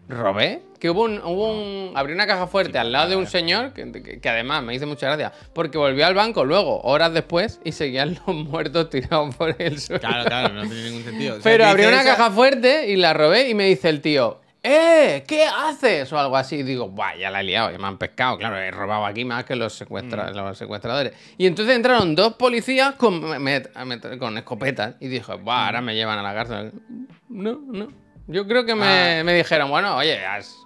[0.09, 0.61] robé.
[0.79, 1.95] Que hubo un, hubo un.
[1.95, 4.85] Abrí una caja fuerte al lado de un señor que, que- que además me hizo
[4.85, 5.31] mucha gracia.
[5.53, 10.01] Porque volvió al banco luego, horas después, y seguían los muertos tirados por el suelo.
[10.01, 11.33] Claro, claro, no tiene ningún sentido.
[11.37, 14.01] O sea, Pero abrí una esa- caja fuerte y la robé y me dice el
[14.01, 14.41] tío.
[14.65, 15.25] ¡Eh!
[15.27, 16.11] ¿Qué haces?
[16.13, 16.55] O algo así.
[16.57, 17.15] Y digo, ¡buah!
[17.17, 18.37] Ya la he liado, ya me han pescado.
[18.37, 20.35] Claro, he robado aquí más que los, secuestra- Mm.
[20.37, 21.13] los secuestradores.
[21.37, 24.95] Y entonces entraron dos policías con, met- con escopetas.
[25.01, 25.63] Y dije, ¡buah!
[25.63, 25.65] Mm.
[25.65, 26.71] Ahora me llevan a la cárcel.
[27.29, 28.02] No, no.
[28.27, 29.23] Yo creo que me, Ah.
[29.23, 30.59] me dijeron, bueno, oye, has-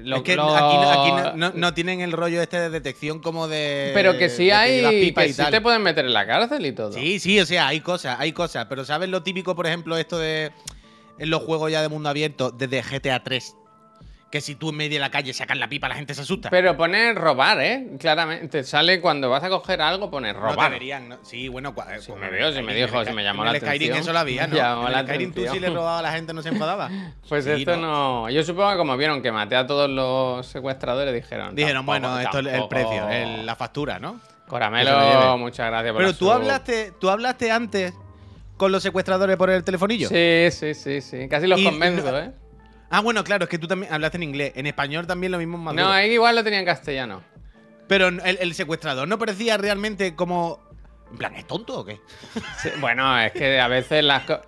[0.00, 2.70] lo- es que lo- aquí, no, aquí no- no- no tienen el rollo este de
[2.70, 3.90] detección como de.
[3.94, 4.80] Pero que sí hay.
[5.12, 6.92] Que y sí te pueden meter en la cárcel y todo.
[6.92, 8.66] Sí, sí, o sea, hay cosas, hay cosas.
[8.68, 10.52] Pero ¿sabes lo típico, por ejemplo, esto de.
[11.18, 13.56] En los juegos ya de mundo abierto, desde GTA 3?
[14.30, 16.50] Que si tú en medio de la calle sacas la pipa, la gente se asusta.
[16.50, 17.92] Pero pone robar, ¿eh?
[17.98, 18.62] Claramente.
[18.62, 20.72] Sale cuando vas a coger algo, pone no robar.
[21.08, 21.16] ¿no?
[21.22, 23.42] Sí, bueno, eh, pues me en vio, el sí me dijo, en el me llamó
[23.44, 24.02] en la el Skyrim atención.
[24.02, 24.86] eso lo había, ¿no?
[24.86, 25.72] En la el Skyrim tú si atención.
[25.72, 26.90] le robabas a la gente no se enfadaba.
[27.28, 28.22] Pues Sí, esto ¿no?
[28.26, 28.30] no.
[28.30, 31.54] Yo supongo que como vieron que maté a todos los secuestradores, dijeron.
[31.54, 32.68] Dijeron, "Tampoco, bueno, esto es el tampoco".
[32.68, 34.14] precio, el- la factura, ¿no?
[34.14, 34.90] Que se lo Caramelo,
[35.24, 35.36] lleve.
[35.38, 36.32] muchas gracias por Pero la tú sub.
[36.32, 37.94] hablaste, tú hablaste antes
[38.58, 40.08] con los secuestradores por el telefonillo.
[40.10, 41.28] Sí, sí, sí, sí.
[41.30, 42.32] Casi los Y- convenzo, ¿eh?
[42.90, 44.52] Ah, bueno, claro, es que tú también hablaste en inglés.
[44.56, 47.22] En español también lo mismo más No, ahí igual lo tenía en castellano.
[47.86, 50.66] Pero el, el secuestrador no parecía realmente como.
[51.10, 52.00] En plan, ¿es tonto o qué?
[52.62, 54.40] Sí, bueno, es que a veces las co-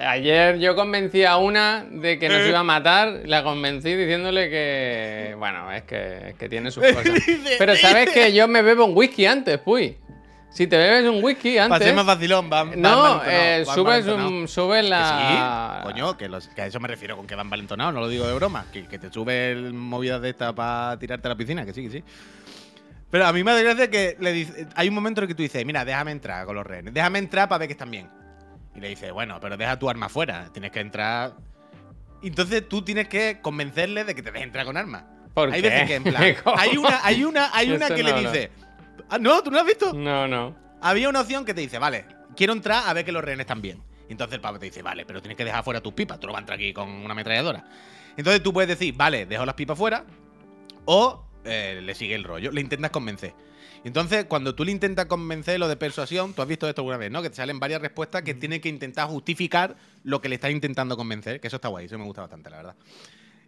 [0.00, 2.48] Ayer yo convencí a una de que nos Eh.
[2.48, 5.34] iba a matar, la convencí diciéndole que.
[5.38, 7.14] Bueno, es que, es que tiene sus cosas.
[7.58, 9.96] Pero sabes que yo me bebo un whisky antes, puy.
[10.50, 11.86] Si te bebes un whisky Para antes.
[11.86, 12.70] ser más vacilón, van.
[12.70, 15.78] van No, eh, subes, un, subes Que la.
[15.80, 18.08] sí, coño, que, los- que a eso me refiero con que van valentonados, no lo
[18.08, 18.66] digo de broma.
[18.72, 21.84] Que, que te sube el movidas de esta para tirarte a la piscina, que sí,
[21.84, 22.04] que sí.
[23.10, 25.42] Pero a mí me gracia que le dice, hay un momento en el que tú
[25.42, 28.08] dices, mira, déjame entrar con los rehenes, déjame entrar para ver que están bien.
[28.74, 31.32] Y le dice, bueno, pero deja tu arma fuera, tienes que entrar.
[32.22, 35.06] Entonces tú tienes que convencerle de que te deje entrar con arma.
[35.34, 35.68] ¿Por hay qué?
[35.70, 36.22] veces que en plan,
[36.56, 38.50] hay una, hay una, hay una que no, le dice,
[39.10, 39.92] "Ah, no, tú no lo has visto.
[39.92, 40.56] No, no.
[40.80, 43.60] Había una opción que te dice, vale, quiero entrar a ver que los rehenes están
[43.60, 43.82] bien.
[44.08, 46.26] Y Entonces el pavo te dice, vale, pero tienes que dejar fuera tus pipas, tú
[46.26, 47.64] no vas a entrar aquí con una ametralladora.
[48.16, 50.04] Entonces tú puedes decir, vale, dejo las pipas fuera,
[50.84, 53.34] o eh, le sigue el rollo, le intentas convencer.
[53.84, 57.10] Entonces, cuando tú le intentas convencer lo de persuasión, tú has visto esto alguna vez,
[57.10, 57.22] ¿no?
[57.22, 60.96] Que te salen varias respuestas que tiene que intentar justificar lo que le estás intentando
[60.96, 62.74] convencer, que eso está guay, eso me gusta bastante, la verdad.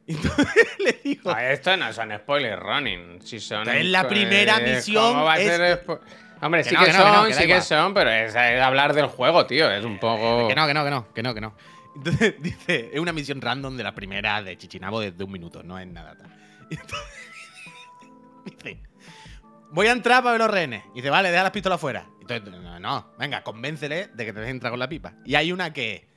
[0.07, 3.21] Y Entonces le digo, Ah, esto no son spoiler running.
[3.23, 3.69] Si son.
[3.69, 5.85] Es la primera eh, misión, ¿cómo va a es- ser
[6.41, 8.35] Hombre, Que sí no, que, que no, que son, que sí que son, pero es,
[8.35, 9.71] eh, hablar del juego, tío.
[9.71, 10.49] Es un poco.
[10.49, 11.55] Que no, que no, que no, que no, que no.
[11.95, 15.63] Entonces dice, es una misión random de la primera de Chichinabo de, de un minuto,
[15.63, 16.31] no es nada tal.
[16.69, 16.99] Entonces,
[18.45, 18.81] dice,
[19.71, 20.83] voy a entrar para ver los rehenes.
[20.95, 22.07] Y dice, vale, deja las pistolas fuera.
[22.21, 25.13] Entonces, no, no, venga, convéncele de que te deje entrar con la pipa.
[25.25, 26.09] Y hay una que,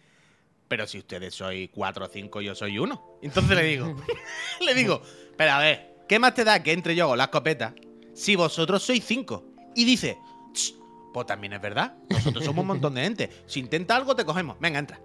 [0.67, 3.19] pero si ustedes sois cuatro o cinco, yo soy uno.
[3.21, 3.95] Entonces le digo,
[4.61, 5.01] le digo,
[5.37, 7.75] pero a ver, ¿qué más te da que entre yo con la escopeta
[8.13, 9.45] si vosotros sois cinco?
[9.75, 10.17] Y dice,
[10.53, 10.73] "Ch,
[11.15, 11.93] pues también es verdad.
[12.09, 13.29] Nosotros somos un montón de gente.
[13.45, 14.57] Si intenta algo, te cogemos.
[14.59, 14.99] Venga, entra.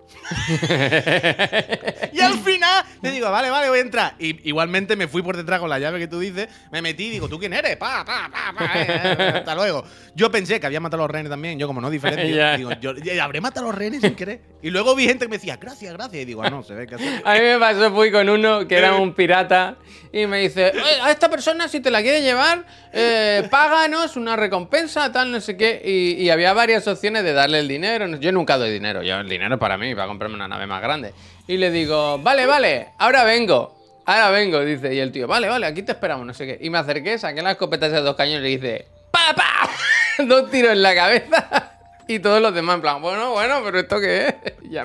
[2.13, 4.17] y al final le digo, vale, vale, voy a entrar.
[4.19, 6.49] Y igualmente me fui por detrás con la llave que tú dices.
[6.73, 7.77] Me metí y digo, ¿tú quién eres?
[7.77, 9.85] Pa, pa, pa, pa, eh, eh, hasta luego.
[10.17, 11.61] Yo pensé que había matado a los rehenes también.
[11.61, 12.25] Yo, como no diferente,
[12.57, 14.41] digo, yo, "Ya, ¿habré matado a los rehenes sin querer?
[14.63, 16.23] Y luego vi gente que me decía, gracias, gracias.
[16.23, 18.77] Y digo, ah, no, se ve que A mí me pasó, fui con uno que
[18.77, 19.77] era un pirata
[20.13, 24.37] y me dice, "Oye, a esta persona si te la quieres llevar, eh, páganos una
[24.37, 25.81] recompensa, tal, no sé qué.
[25.85, 28.07] Y, y había varias opciones de darle el dinero.
[28.17, 31.13] Yo nunca doy dinero, yo el dinero para mí, para comprarme una nave más grande.
[31.47, 33.77] Y le digo, vale, vale, ahora vengo.
[34.07, 34.95] Ahora vengo, dice.
[34.95, 36.59] Y el tío, vale, vale, aquí te esperamos, no sé qué.
[36.61, 39.71] Y me acerqué, saqué la escopeta de dos cañones y dice, ¡pa, pa!
[40.25, 41.73] dos tiros en la cabeza.
[42.09, 44.35] Y todos los demás en plan, bueno, bueno, pero ¿esto qué es?
[44.71, 44.85] Ya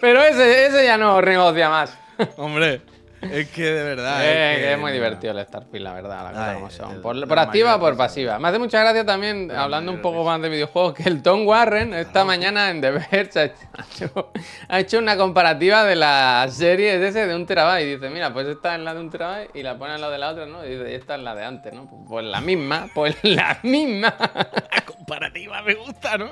[0.00, 1.96] pero ese, ese ya no renegocia más.
[2.36, 2.82] Hombre,
[3.22, 4.24] es que de verdad.
[4.24, 4.94] Es que que es muy no.
[4.94, 6.92] divertido el Starfield, la verdad, cosas Ay, como son.
[6.92, 8.38] el- Por, la por activa o por pasiva.
[8.38, 11.92] Me hace mucha gracia también, hablando un poco más de videojuegos, que el Tom Warren
[11.94, 14.30] esta mañana en The Verge ha hecho,
[14.68, 17.86] ha hecho una comparativa de las series de ese de un terabyte.
[17.86, 20.10] Y dice, mira, pues esta es la de un terabyte y la pone en la
[20.10, 20.64] de la otra, ¿no?
[20.64, 21.88] Y dice, y esta es la de antes, ¿no?
[21.88, 24.14] Pues, pues la misma, pues la misma.
[24.18, 26.30] La comparativa me gusta, ¿no?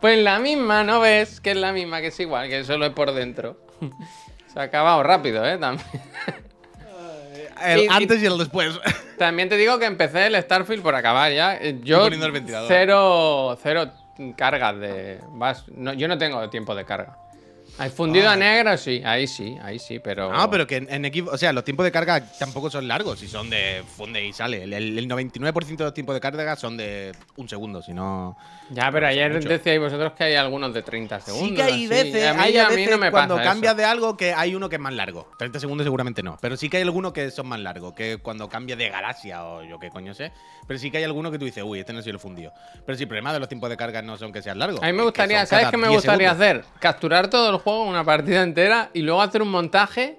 [0.00, 1.40] Pues la misma, ¿no ves?
[1.40, 3.56] Que es la misma, que es igual, que solo es por dentro.
[4.52, 5.58] Se ha acabado rápido, ¿eh?
[5.58, 5.86] También.
[7.62, 8.78] El Y- antes y el después.
[9.18, 11.60] También te digo que empecé el Starfield por acabar ya.
[11.82, 12.66] Yo poniendo el ventilador.
[12.66, 13.92] cero, cero
[14.36, 15.20] cargas de...
[15.28, 17.16] Vas, no, yo no tengo tiempo de carga.
[17.82, 20.32] Hay fundido a negro, sí, ahí sí, ahí sí, pero...
[20.32, 23.18] No, pero que en, en equipo, o sea, los tiempos de carga tampoco son largos,
[23.18, 24.62] si son de funde y sale.
[24.62, 28.36] El, el 99% de los tiempos de carga son de un segundo, si no.
[28.70, 29.48] Ya, pero ayer mucho.
[29.48, 31.48] decíais vosotros que hay algunos de 30 segundos.
[31.48, 33.70] Sí que hay veces, A mí, hay a a mí no me cuando pasa cambia
[33.70, 33.76] eso.
[33.78, 35.28] de algo que hay uno que es más largo.
[35.38, 38.48] 30 segundos seguramente no, pero sí que hay algunos que son más largos, que cuando
[38.48, 40.30] cambia de galaxia o yo qué coño sé.
[40.66, 42.52] Pero sí que hay algunos que tú dices, uy, este no ha sido el fundido.
[42.86, 44.80] Pero sí, el problema de los tiempos de carga no son que sean largos.
[44.82, 46.64] A mí me que gustaría, ¿sabes qué me 10 gustaría segundos.
[46.64, 46.78] hacer?
[46.78, 50.18] Capturar todo el juego, una partida entera, y luego hacer un montaje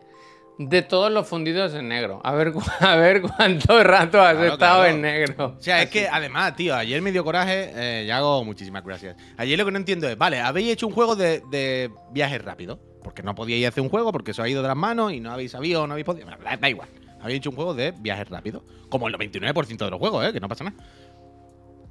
[0.59, 2.21] de todos los fundidos en negro.
[2.23, 4.85] A ver, a ver cuánto rato has Claro, estado claro.
[4.85, 5.55] en negro.
[5.57, 7.71] O sea, es que además, tío, ayer me dio coraje.
[7.73, 9.15] Eh, ya hago muchísimas gracias.
[9.37, 12.79] Ayer lo que no entiendo es, vale, habéis hecho un juego de, de viajes rápidos.
[13.03, 15.31] Porque no podíais hacer un juego porque os ha ido de las manos y no
[15.31, 16.27] habéis sabido o no habéis podido.
[16.61, 16.87] Da igual.
[17.19, 18.63] Habéis hecho un juego de viajes rápidos.
[18.89, 20.31] Como el 99% de los juegos, ¿eh?
[20.31, 20.77] Que no pasa nada.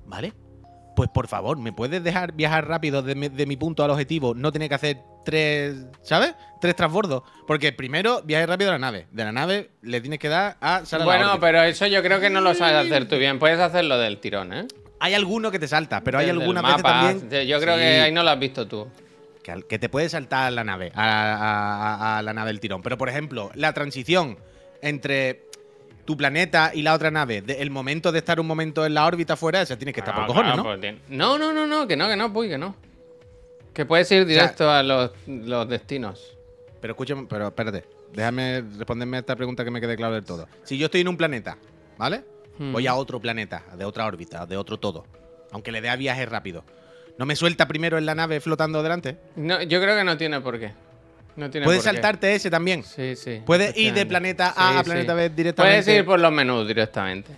[0.06, 0.32] ¿Vale?
[0.94, 4.34] Pues por favor, ¿me puedes dejar viajar rápido de mi, de mi punto al objetivo?
[4.34, 6.34] No tener que hacer tres, ¿sabes?
[6.60, 7.22] Tres transbordos.
[7.46, 9.06] Porque primero, viaje rápido a la nave.
[9.10, 12.02] De la nave le tienes que dar a sale a la Bueno, pero eso yo
[12.02, 13.38] creo que no lo sabes hacer tú bien.
[13.38, 14.66] Puedes hacerlo del tirón, ¿eh?
[15.00, 16.82] Hay alguno que te salta, pero hay veces mapa.
[17.10, 17.46] también.
[17.48, 18.86] Yo creo Sí, que ahí no lo has visto tú.
[19.42, 22.82] que, te puede saltar la nave, a, a- a- a la nave del tirón.
[22.82, 24.38] Pero por ejemplo, la transición
[24.82, 25.46] entre
[26.04, 29.06] tu planeta y la otra nave, de- el momento de estar un momento en la
[29.06, 30.80] órbita fuera, esa tienes que estar por Ah, cojones, claro, ¿no?
[30.80, 32.74] pues no, no, no, no, que no, que no, puy, que no.
[33.72, 36.36] Que puedes ir directo a los, los destinos.
[36.80, 40.48] Pero escúchame, pero espérate, déjame responderme a esta pregunta que me quede claro del todo.
[40.64, 41.56] Si yo estoy en un planeta,
[41.96, 42.24] ¿vale?
[42.58, 42.72] Hmm.
[42.72, 45.06] Voy a otro planeta, de otra órbita, de otro todo.
[45.52, 46.64] Aunque le dé a viaje rápido.
[47.18, 49.16] ¿No me suelta primero en la nave flotando delante?
[49.36, 50.72] No, yo creo que no tiene por qué.
[51.36, 51.96] No tiene ¿Puedes por qué.
[51.96, 52.82] saltarte ese también?
[52.84, 53.42] Sí, sí.
[53.46, 54.84] Puedes ir de planeta A Sí, a sí.
[54.84, 55.82] planeta B directamente.
[55.82, 57.32] Puedes ir por los menús directamente.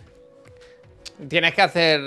[1.29, 2.01] Tienes que hacer.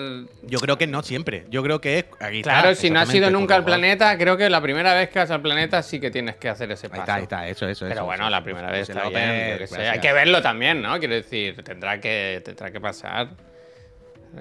[0.43, 1.45] Yo creo que no siempre.
[1.49, 2.05] Yo creo que es.
[2.19, 3.79] aquí está, Claro, si no has ido exactamente, nunca al por favor.
[3.79, 6.69] planeta, creo que la primera vez que vas al planeta sí que tienes que hacer
[6.73, 7.01] ese Ahí paso.
[7.03, 7.85] está, ahí está, eso, eso.
[7.85, 8.43] Pero eso, bueno, eso, la eso.
[8.43, 9.73] primera vez se está lo bien, ve, yo qué sé.
[9.75, 9.93] gracias.
[9.93, 10.99] Hay que verlo también, ¿no?
[10.99, 13.29] Quiero decir, tendrá que, tendrá que pasar.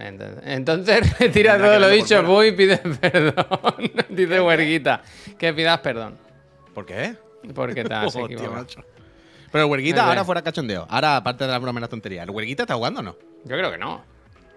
[0.00, 2.46] Entonces, entonces retira Tendrá todo lo verlo por dicho, fuera.
[2.48, 3.92] Y pide perdón.
[4.08, 5.02] Dice Huerguita.
[5.38, 6.18] Que pidas perdón.
[6.74, 7.14] ¿Por qué?
[7.54, 8.52] Porque equivocado.
[8.52, 8.80] macho.
[9.52, 10.86] Pero el huerguita ahora fuera cachondeo.
[10.88, 12.24] Ahora, aparte de la broma y las tonterías.
[12.24, 13.16] ¿El huerguita está jugando o no?
[13.44, 14.04] Yo creo que no.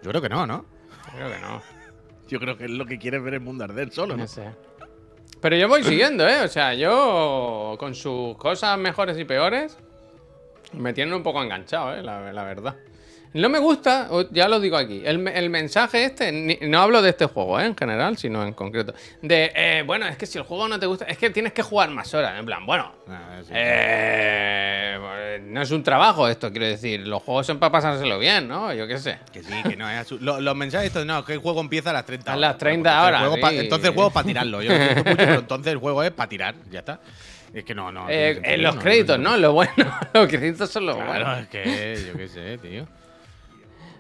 [0.02, 0.66] Yo creo que no, ¿no?
[1.08, 1.62] Yo creo que no.
[2.28, 4.52] Yo creo que es lo que quiere ver el mundo arder solo, No sé.
[5.42, 6.42] Pero yo voy siguiendo, ¿eh?
[6.44, 9.78] O sea, yo con sus cosas mejores y peores
[10.74, 12.04] me tienen un poco enganchado, ¿eh?
[12.04, 12.76] La, la verdad.
[13.32, 17.10] No me gusta, ya lo digo aquí, el, el mensaje este, ni- no hablo de
[17.12, 17.66] este juego, ¿eh?
[17.68, 18.94] En general, sino en concreto.
[19.22, 21.62] De, eh, bueno, es que si el juego no te gusta, es que tienes que
[21.62, 22.40] jugar más horas.
[22.40, 23.52] En plan, bueno, Ah, sí.
[23.54, 27.08] eh, no es un trabajo esto, quiero decir.
[27.08, 28.74] Los juegos son para pasárselo bien, ¿no?
[28.74, 29.20] Yo qué sé.
[29.32, 31.92] Que sí, que no es asu- Lo- Los mensajes estos, no, que el juego empieza
[31.92, 32.50] a las 30 A horas.
[32.52, 34.62] las 30 Entonces el horas, pa- entonces el juego es para tirarlo.
[34.62, 37.00] Yo lo siento mucho, pero entonces el juego es para tirar, ya está.
[37.54, 38.08] Es que no, no.
[38.08, 39.38] tiene Eh, en los no, créditos, ¿no?
[39.38, 39.74] Lo bueno,
[40.14, 41.38] los créditos son lo Claro, bueno.
[41.38, 42.88] es que yo qué sé, tío.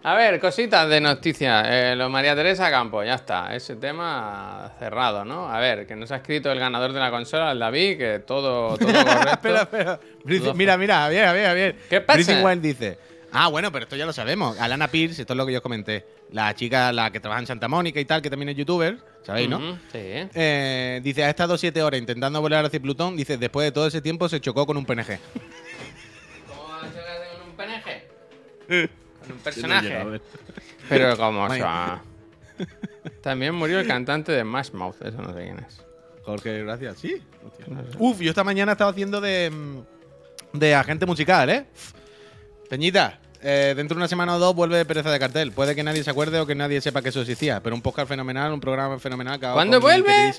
[0.01, 1.65] A ver, cositas de noticias.
[1.67, 3.53] Eh, lo María Teresa Campos, ya está.
[3.53, 5.51] Ese tema cerrado, ¿no?
[5.51, 8.77] A ver, que nos ha escrito el ganador de la consola, el David, que todo,
[8.77, 9.29] todo correcto.
[9.31, 9.99] espera, espera.
[10.23, 11.75] Breathing- mira, mira, bien, bien, bien.
[11.89, 12.41] ¿Qué pasa?
[12.43, 12.97] Wild dice.
[13.31, 14.57] Ah, bueno, pero esto ya lo sabemos.
[14.59, 16.05] Alana Pierce, esto es lo que yo comenté.
[16.31, 19.49] La chica, la que trabaja en Santa Mónica y tal, que también es youtuber, ¿sabéis,
[19.49, 19.75] no?
[19.91, 19.99] Sí.
[20.33, 23.17] Eh, dice, ha estado siete horas intentando volar hacia Plutón.
[23.17, 25.19] Dice, después de todo ese tiempo se chocó con un PNG.
[26.47, 28.89] ¿Cómo se con un PNG?
[29.29, 30.21] Un personaje.
[30.87, 31.59] Pero como Ay.
[31.59, 32.01] se va.
[33.21, 35.81] También murió el cantante de Smash Mouth, eso no sé quién es.
[36.23, 36.99] Jorge, gracias.
[36.99, 37.21] Sí.
[37.45, 37.65] Hostia.
[37.69, 37.97] No sé.
[37.97, 39.51] Uf, yo esta mañana estaba haciendo de,
[40.53, 41.65] de agente musical, ¿eh?
[42.69, 45.51] Peñita, eh, dentro de una semana o dos vuelve Pereza de Cartel.
[45.51, 48.09] Puede que nadie se acuerde o que nadie sepa que eso existía, pero un podcast
[48.09, 49.39] fenomenal, un programa fenomenal.
[49.39, 50.33] ¿Cuándo vuelve?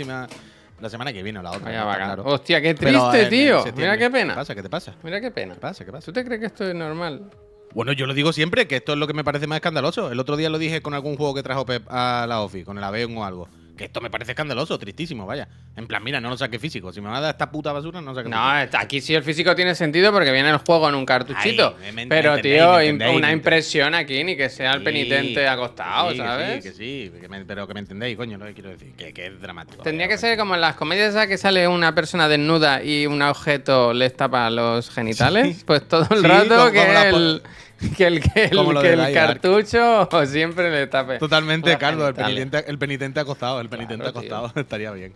[0.81, 1.65] La semana que viene o la otra.
[1.65, 2.23] Vaya no claro.
[2.25, 3.65] Hostia, qué triste, en tío.
[3.77, 4.33] Mira qué pena.
[4.33, 4.55] ¿Qué pasa?
[4.55, 4.95] ¿Qué te pasa?
[5.03, 5.55] Mira qué pena.
[5.55, 5.85] ¿Qué pasa?
[5.85, 6.07] ¿Qué pasa?
[6.07, 7.31] ¿Tú te crees que esto es normal?
[7.73, 10.11] Bueno, yo lo digo siempre, que esto es lo que me parece más escandaloso.
[10.11, 12.79] El otro día lo dije con algún juego que trajo Pep a la OFI, con
[12.79, 13.49] el Avión o algo.
[13.81, 15.49] Que esto me parece escandaloso, tristísimo, vaya.
[15.75, 16.93] En plan, mira, no lo saque físico.
[16.93, 18.39] Si me va a dar esta puta basura, no lo saque físico.
[18.39, 21.75] No, aquí sí el físico tiene sentido porque viene el juego en un cartuchito.
[21.83, 24.81] Ay, me- me pero, tío, me im- entendéis, una impresión aquí, ni que sea el
[24.81, 26.63] Sí, penitente acostado, sí, que ¿sabes?
[26.63, 28.93] Sí, que sí, que pero que me entendéis, coño, lo que quiero decir.
[28.99, 29.83] Que, que es dramático.
[29.83, 33.07] Tendría vaya, que ser como en las comedias esas que sale una persona desnuda y
[33.07, 35.65] un objeto les tapa los genitales.
[35.65, 37.43] Pues todo el rato que, el,
[37.97, 39.41] que el, que el, Como lo que de el Die Dark.
[39.41, 41.19] cartucho siempre le tape.
[41.19, 44.37] Totalmente, los Carlos, el penitente, el penitente acostado, el penitente Claro, tío.
[44.37, 45.15] acostado, estaría bien.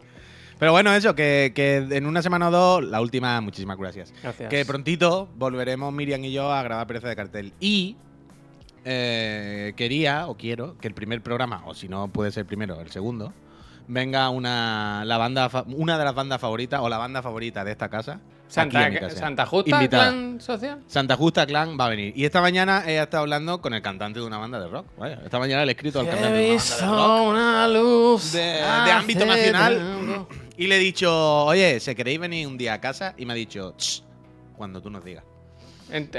[0.58, 4.14] Pero bueno, eso, que, que en una semana o dos, la última, muchísimas gracias.
[4.22, 4.48] Gracias.
[4.48, 7.52] Que prontito volveremos Miriam y yo a grabar Pereza de Cartel.
[7.60, 7.96] Y
[8.84, 12.80] eh, quería o quiero que el primer programa, o si no puede ser el primero,
[12.80, 13.32] el segundo,
[13.88, 17.72] venga una, la banda, fa- una de las bandas favoritas o la banda favorita de
[17.72, 18.20] esta casa.
[18.54, 19.16] Santa, aquí en mi casa.
[19.16, 20.08] Santa Justa, Invitada.
[20.10, 20.80] clan social.
[20.86, 22.12] Santa Justa Clan va a venir.
[22.16, 24.86] Y esta mañana he estado hablando con el cantante de una banda de rock.
[24.96, 27.28] Vaya, esta mañana le he escrito al cantante de una banda de rock.
[27.30, 28.62] una luz De- de
[28.92, 30.26] ámbito nacional.
[30.56, 33.14] Y le he dicho, oye, ¿se queréis venir un día a casa?
[33.16, 34.02] Y me ha dicho, "Ch,
[34.56, 35.24] cuando tú nos digas.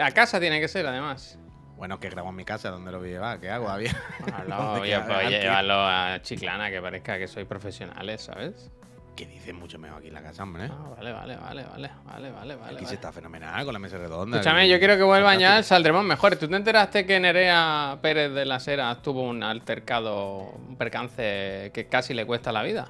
[0.01, 1.39] A casa tiene que ser, además.
[1.77, 3.39] Bueno, que grabo en mi casa, ¿dónde lo voy a llevar?
[3.41, 3.67] ¿Qué hago?
[3.69, 3.91] Había-
[4.25, 5.05] Llévalo, ¿Dónde oye, queda?
[5.07, 8.71] pues, llévalo a Chiclana, que parezca que sois profesionales, ¿sabes?
[9.15, 10.65] Que dice mucho mejor aquí en la casa, hombre.
[10.69, 12.65] Ah, vale, vale, vale, vale, vale, vale, vale.
[12.65, 12.87] aquí vale.
[12.87, 14.37] se está fenomenal con la mesa redonda.
[14.39, 16.35] Escúchame, yo quiero que vuelvan ya, saldremos mejor.
[16.35, 21.87] ¿Tú te enteraste que Nerea Pérez de las Heras tuvo un altercado, un percance que
[21.89, 22.89] casi le cuesta la vida?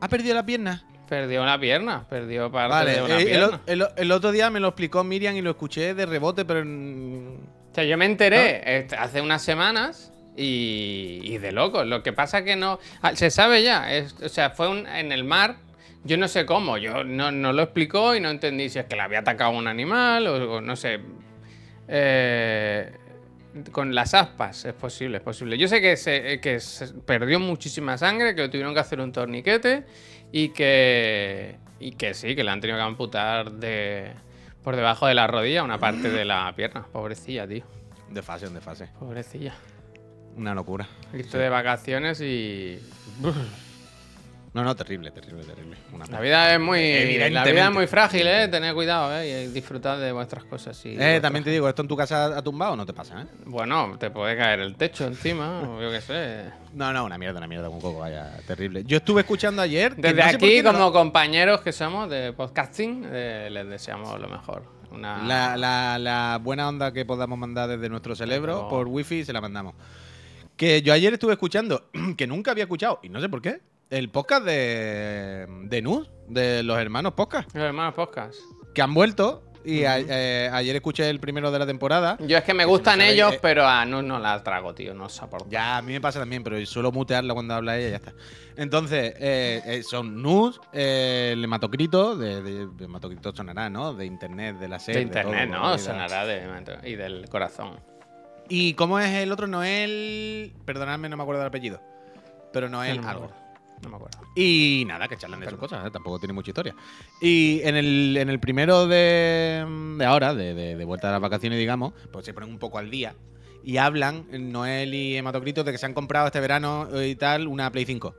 [0.00, 0.82] ¿Ha perdido la pierna?
[1.08, 3.60] Perdió una pierna, perdió parte Vale, de una eh, el, pierna.
[3.66, 6.60] el- el otro día me lo explicó Miriam y lo escuché de rebote, pero.
[6.62, 11.84] O sea, yo me enteré este, hace unas semanas y, y de loco.
[11.84, 12.78] Lo que pasa que no.
[13.02, 13.92] ah, se sabe ya.
[13.92, 15.56] es- o sea, fue un- en el mar.
[16.04, 16.78] Yo no sé cómo.
[16.78, 19.66] Yo no, no lo explicó y no entendí si es que le había atacado un
[19.66, 21.00] animal o, o no sé.
[21.88, 22.92] Eh,
[23.72, 25.56] con las aspas es posible, es posible.
[25.56, 29.12] Yo sé que se, que se perdió muchísima sangre, que le tuvieron que hacer un
[29.12, 29.84] torniquete
[30.32, 31.56] y que.
[31.78, 34.12] Y que sí, que le han tenido que amputar de.
[34.62, 36.86] Por debajo de la rodilla una parte de la pierna.
[36.92, 37.64] Pobrecilla, tío.
[38.10, 38.88] De fase, de fase.
[38.98, 39.54] Pobrecilla.
[40.36, 40.86] Una locura.
[41.12, 42.78] Estoy de vacaciones y.
[44.52, 45.76] No, no, terrible, terrible, terrible.
[45.92, 47.18] Una La vida es muy.
[47.30, 48.48] La vida es muy frágil, eh.
[48.48, 49.44] Tened cuidado, eh.
[49.44, 50.82] Y disfrutad de vuestras cosas.
[50.86, 52.94] Y Eh, vuestras- también te digo, ¿esto en tu casa ha tumbado o no te
[52.94, 53.26] pasa, eh?
[53.44, 56.44] Bueno, te puede caer el techo encima, o yo qué sé.
[56.72, 58.82] No, no, una mierda, una mierda, un coco, vaya, terrible.
[58.84, 59.94] Yo estuve escuchando ayer.
[59.94, 64.18] Desde no sé por aquí, no como compañeros que somos de podcasting, eh, les deseamos
[64.18, 64.62] lo mejor.
[64.90, 65.18] Una...
[65.22, 69.42] La, la- la buena onda que podamos mandar desde nuestro cerebro por wifi se la
[69.42, 69.74] mandamos.
[70.56, 74.08] Que yo ayer estuve escuchando, que nunca había escuchado, y no sé por qué, el
[74.10, 78.38] podcast de, de Nus, de los hermanos podcast, Los hermanos podcast.
[78.74, 79.42] que han vuelto.
[79.64, 82.16] Y a- eh, ayer escuché el primero de la temporada.
[82.20, 84.94] Yo es que me gustan ellos, eh, pero a no, no la trago, tío.
[84.94, 85.48] No soporto.
[85.50, 88.12] Ya, a mí me pasa también, pero suelo mutearla cuando habla ella y ya está.
[88.56, 93.92] Entonces, eh, son Nus, el hematocrito, de, de, de hematocrito sonará, ¿no?
[93.92, 95.00] De internet, de la serie.
[95.00, 95.78] de internet, todo, ¿no?
[95.78, 96.44] Sonará de.
[96.84, 97.80] Y del corazón.
[98.48, 99.46] ¿Y cómo es el otro?
[99.46, 100.52] Noel.
[100.64, 101.80] Perdonadme, no me acuerdo del apellido.
[102.52, 103.30] Pero Noel No algo.
[103.82, 104.18] No me acuerdo.
[104.34, 105.90] Y nada, que charlan de sus cosas, ¿eh?
[105.90, 106.74] tampoco tiene mucha historia.
[107.20, 109.66] Y en el, en el primero de,
[109.98, 112.78] de ahora, de, de- de vuelta a las vacaciones, digamos, pues se ponen un poco
[112.78, 113.14] al día
[113.62, 117.48] y hablan, Noel y Hematocrito, de que se han comprado este verano eh, y tal
[117.48, 118.14] una Play 5.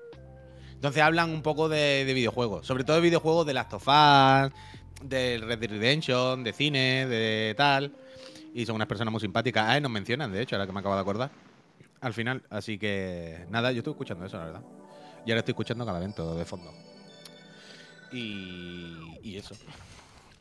[0.74, 4.52] Entonces hablan un poco de, de videojuegos, sobre todo de videojuegos de Last of Us,
[5.02, 7.94] de Red Dead Redemption, de cine, de tal.
[8.58, 9.66] Y son unas personas muy simpáticas.
[9.70, 11.30] Ah, nos mencionan, de hecho, ahora que me acabo de acordar.
[12.02, 14.62] Al final, así que nada, yo estoy escuchando eso, la verdad.
[15.28, 16.74] Y ahora estoy escuchando cada evento de fondo.
[18.12, 19.54] Y, y eso.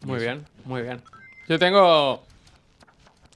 [0.00, 1.02] Muy bien, muy bien.
[1.46, 2.22] Yo tengo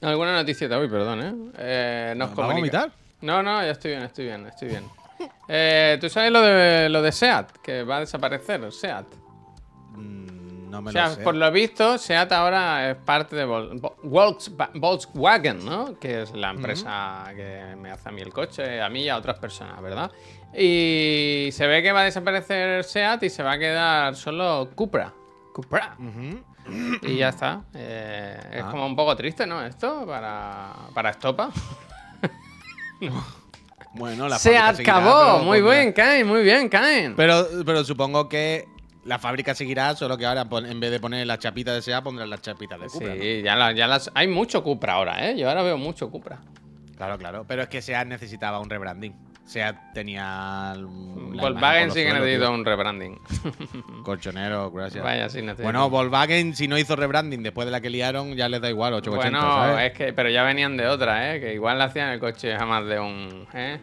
[0.01, 1.51] alguna noticia de hoy, perdón, ¿eh?
[1.59, 2.91] eh nos ¿Vamos a comunica- vomitar?
[3.21, 4.83] No, no, ya estoy bien, estoy bien, estoy bien.
[5.47, 7.51] Eh, ¿Tú sabes lo de, lo de SEAT?
[7.63, 9.05] Que va a desaparecer, SEAT.
[9.91, 10.30] Mm,
[10.71, 11.21] no me O sea, lo sé.
[11.21, 15.99] por lo visto, SEAT ahora es parte de Vol- Vol- Volkswa- Volkswagen, ¿no?
[15.99, 19.17] Que es la empresa que me hace a mí el coche, a mí y a
[19.17, 20.11] otras personas, ¿verdad?
[20.57, 25.13] Y se ve que va a desaparecer SEAT y se va a quedar solo Cupra.
[25.53, 25.95] Cupra.
[27.01, 27.61] Y ya está.
[27.73, 28.69] Eh, es Ah.
[28.71, 29.63] como un poco triste, ¿no?
[29.65, 31.49] Esto para, para Estopa.
[33.93, 35.39] Bueno, la Se seguirá, acabó.
[35.43, 37.15] Muy pondrá- bien, Caen, muy bien, Caen.
[37.15, 38.67] Pero, pero supongo que
[39.05, 42.29] la fábrica seguirá, solo que ahora en vez de poner la chapita de SEA pondrán
[42.29, 43.15] las chapitas de Cupra.
[43.15, 43.21] ¿no?
[43.21, 44.11] Sí, ya, la- ya las.
[44.13, 45.37] Hay mucho Cupra ahora, ¿eh?
[45.37, 46.39] Yo ahora veo mucho Cupra.
[46.97, 47.45] Claro, claro.
[47.47, 49.15] Pero es que SEA necesitaba un rebranding.
[49.45, 50.75] SEA tenía.
[50.77, 52.51] Volkswagen sí que tío.
[52.53, 53.19] un rebranding.
[54.03, 55.03] Colchonero, gracias.
[55.03, 55.63] Vaya, sí necesita.
[55.63, 58.93] Bueno, Volkswagen, si no hizo rebranding después de la que liaron, ya les da igual,
[58.93, 59.91] 880, Bueno, ¿sabes?
[59.91, 61.39] es que, pero ya venían de otra, ¿eh?
[61.39, 63.47] Que igual le hacían el coche jamás de un.
[63.53, 63.79] ¿eh?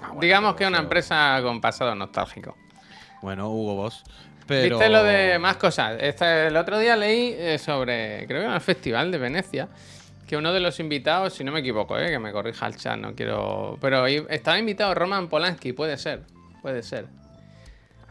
[0.00, 2.56] Ah, bueno, Digamos que una empresa con pasado nostálgico.
[3.20, 4.04] Bueno, Hugo Boss.
[4.48, 5.96] ¿Viste lo de más cosas?
[6.00, 9.68] Este- el otro día leí eh, sobre, creo que era el Festival de Venecia,
[10.28, 12.98] que uno de los invitados, si no me equivoco, eh, que me corrija el chat,
[12.98, 13.78] no quiero...
[13.80, 16.22] Pero estaba invitado Roman Polanski, puede ser,
[16.62, 17.06] puede ser.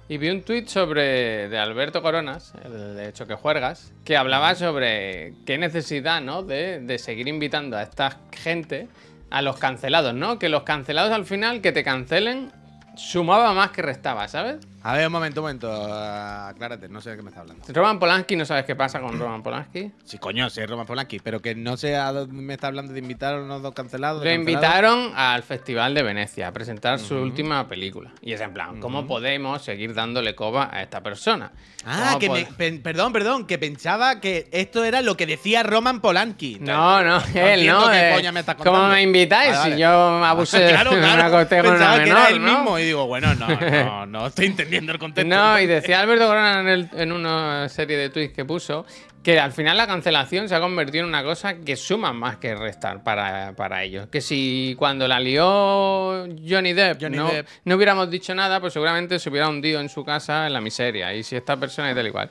[0.10, 5.34] Y vi un tuit sobre de Alberto Coronas, el de Choque Juergas, que hablaba sobre
[5.46, 6.44] qué necesidad, ¿no?
[6.44, 8.88] De, de seguir invitando a esta gente
[9.32, 10.38] a los cancelados, ¿no?
[10.40, 12.52] Que los cancelados al final, que te cancelen,
[12.96, 14.58] sumaba más que restaba, ¿sabes?
[14.86, 15.72] A ver, un momento, un momento.
[15.72, 17.64] ah, aclárate, no sé de qué me está hablando.
[17.70, 19.92] Roman Polanski, ¿no sabes qué pasa con Roman Polanski?
[20.04, 23.00] Sí, coño, sí, Roman Polanski, pero que no sé a dónde me está hablando de
[23.00, 24.22] invitar a unos dos cancelados.
[24.22, 28.12] Lo invitaron al Festival de Venecia a presentar su última película.
[28.22, 31.54] Y es en plan, ¿cómo podemos seguir dándole coba a esta persona?
[31.86, 36.02] Ah, ¿Cómo que me, perdón, perdón, que pensaba que esto era lo que decía Roman
[36.02, 36.58] Polanski.
[36.60, 37.90] No, no, él no.
[37.90, 38.96] qué eh, coña me estás ¿Cómo contando.
[38.96, 39.90] me invitáis Vale, si yo
[40.26, 41.14] abusé claro, de claro.
[41.14, 42.52] una acosté con una Pensaba que menor, era él ¿no?
[42.54, 45.36] mismo y digo, bueno, no, no, no estoy entendiendo el contexto.
[45.36, 48.86] No, y decía Alberto Corona en, el- en una serie de tweets que puso
[49.24, 52.56] que al final la cancelación se ha convertido en una cosa que suma más que
[52.56, 54.08] restar para, para ellos.
[54.08, 57.48] Que si cuando la lió Johnny Depp, Johnny no, Depp.
[57.66, 61.14] no hubiéramos dicho nada, pues seguramente se hubiera hundido en su casa en la miseria.
[61.14, 62.30] Y si esta persona y tal igual.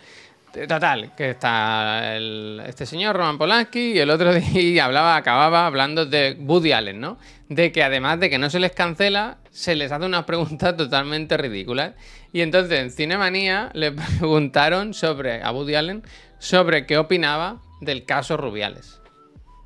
[0.69, 6.05] Total, que está el- este señor Roman Polanski y el otro día hablaba, acababa hablando
[6.05, 7.17] de Woody Allen, ¿no?
[7.49, 11.37] De que además de que no se les cancela, se les hace unas preguntas totalmente
[11.39, 11.93] ridículas.
[12.35, 16.03] Y entonces en Cinemanía le preguntaron sobre, a Woody Allen
[16.39, 19.01] sobre qué opinaba del caso Rubiales.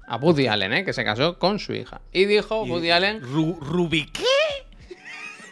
[0.09, 0.85] A Woody Allen, ¿eh?
[0.85, 2.01] Que se casó con su hija.
[2.13, 3.21] Y dijo Y- Woody Allen...
[3.23, 4.23] Ru- ¿Rubi qué?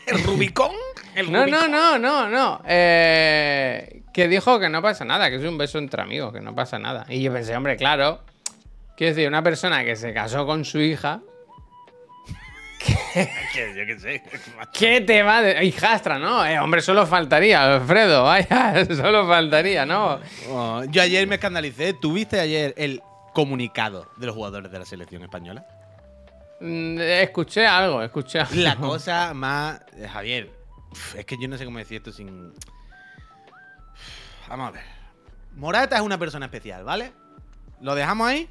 [0.07, 0.71] ¿El Rubicón?
[1.17, 1.71] ¿El No, no, Rubicón?
[1.73, 2.63] no, no, no.
[2.69, 6.55] Eh, que dijo que no pasa nada, que es un beso entre amigos, que no
[6.55, 7.05] pasa nada.
[7.09, 8.21] Y yo pensé, hombre, claro.
[8.97, 11.21] Quiero decir, una persona que se casó con su hija,
[13.15, 14.23] Que yo qué sé.
[14.73, 15.65] ¿qué te va de.
[15.65, 16.45] Hijastra, ¿no?
[16.45, 20.21] Eh, hombre, solo faltaría, Alfredo, vaya, solo faltaría, ¿no?
[20.51, 21.95] Oh, yo ayer me escandalicé.
[21.95, 23.01] ¿Tuviste ayer el
[23.33, 25.65] comunicado de los jugadores de la selección española?
[26.61, 28.55] Mm, Escuché algo, escuché algo.
[28.57, 29.81] La cosa más.
[29.97, 30.51] eh, Javier,
[31.17, 32.53] es que yo no sé cómo decir esto sin.
[34.49, 34.83] Vamos a ver.
[35.57, 37.13] Morata es una persona especial, ¿vale?
[37.81, 38.49] ¿Lo dejamos ahí?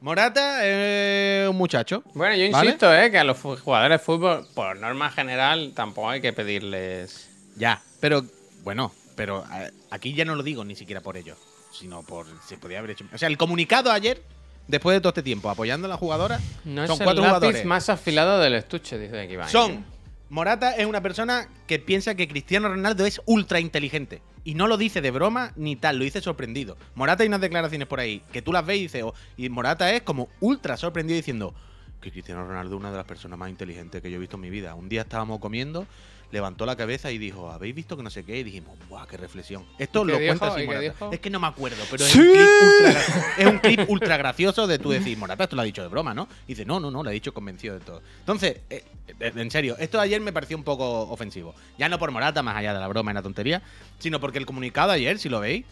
[0.00, 2.02] Morata es un muchacho.
[2.14, 2.66] Bueno, yo ¿vale?
[2.66, 3.10] insisto, ¿eh?
[3.10, 7.28] Que a los jugadores de fútbol, por norma general, tampoco hay que pedirles.
[7.56, 8.24] Ya, pero
[8.64, 9.44] bueno, pero
[9.90, 11.36] aquí ya no lo digo ni siquiera por ello,
[11.72, 13.04] sino por se podía haber hecho.
[13.12, 14.22] O sea, el comunicado ayer,
[14.66, 17.36] después de todo este tiempo apoyando a la jugadora, No son es el cuatro lápiz
[17.36, 17.64] jugadores.
[17.66, 19.84] más afilado del estuche, dice aquí Son.
[20.30, 24.22] Morata es una persona que piensa que Cristiano Ronaldo es ultra inteligente.
[24.44, 26.76] Y no lo dice de broma ni tal, lo dice sorprendido.
[26.94, 29.92] Morata hay unas declaraciones por ahí que tú las ves y dices, oh, y Morata
[29.92, 31.52] es como ultra sorprendido diciendo
[32.00, 34.42] que Cristiano Ronaldo es una de las personas más inteligentes que yo he visto en
[34.42, 34.76] mi vida.
[34.76, 35.84] Un día estábamos comiendo,
[36.32, 38.38] levantó la cabeza y dijo, ¿habéis visto que no sé qué?
[38.38, 39.64] Y dijimos, ¡buah, qué reflexión!
[39.78, 40.28] Esto ¿Y qué lo dijo?
[40.28, 41.08] cuenta así ¿Y qué Morata.
[41.12, 42.20] Es que no me acuerdo, pero ¡Sí!
[42.20, 43.00] es, un clip ultra,
[43.38, 46.14] es un clip ultra gracioso de tú decir, Morata, esto lo ha dicho de broma,
[46.14, 46.28] ¿no?
[46.46, 48.02] Y dice, no, no, no, lo ha dicho convencido de todo.
[48.20, 48.84] Entonces, eh,
[49.18, 51.54] eh, en serio, esto de ayer me pareció un poco ofensivo.
[51.78, 53.62] Ya no por Morata, más allá de la broma y la tontería,
[53.98, 55.64] sino porque el comunicado de ayer, si lo veis,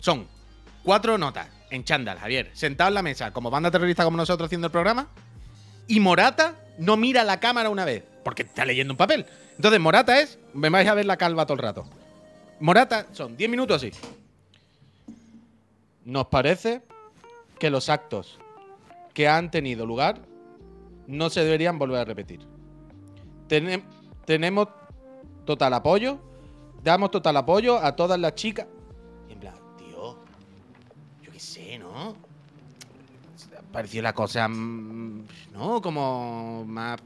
[0.00, 0.26] son
[0.82, 4.68] cuatro notas en chándal, Javier, sentado en la mesa, como banda terrorista como nosotros haciendo
[4.68, 5.08] el programa,
[5.88, 9.26] y Morata no mira la cámara una vez, porque está leyendo un papel.
[9.56, 11.84] Entonces, Morata es, me vais a ver la calva todo el rato.
[12.60, 13.90] Morata son 10 minutos así.
[16.04, 16.82] Nos parece
[17.58, 18.38] que los actos
[19.14, 20.18] que han tenido lugar
[21.06, 22.40] no se deberían volver a repetir.
[23.48, 23.82] Tenem-
[24.24, 24.68] tenemos
[25.44, 26.18] total apoyo,
[26.82, 28.66] damos total apoyo a todas las chicas.
[29.28, 30.16] Y en plan, tío,
[31.22, 32.14] yo qué sé, ¿no?
[33.72, 35.80] Pareció la cosa, mm, ¿no?
[35.82, 37.00] Como más...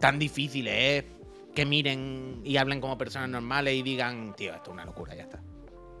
[0.00, 1.04] Tan difícil es
[1.54, 5.22] que miren y hablen como personas normales y digan, tío, esto es una locura, ya
[5.24, 5.40] está.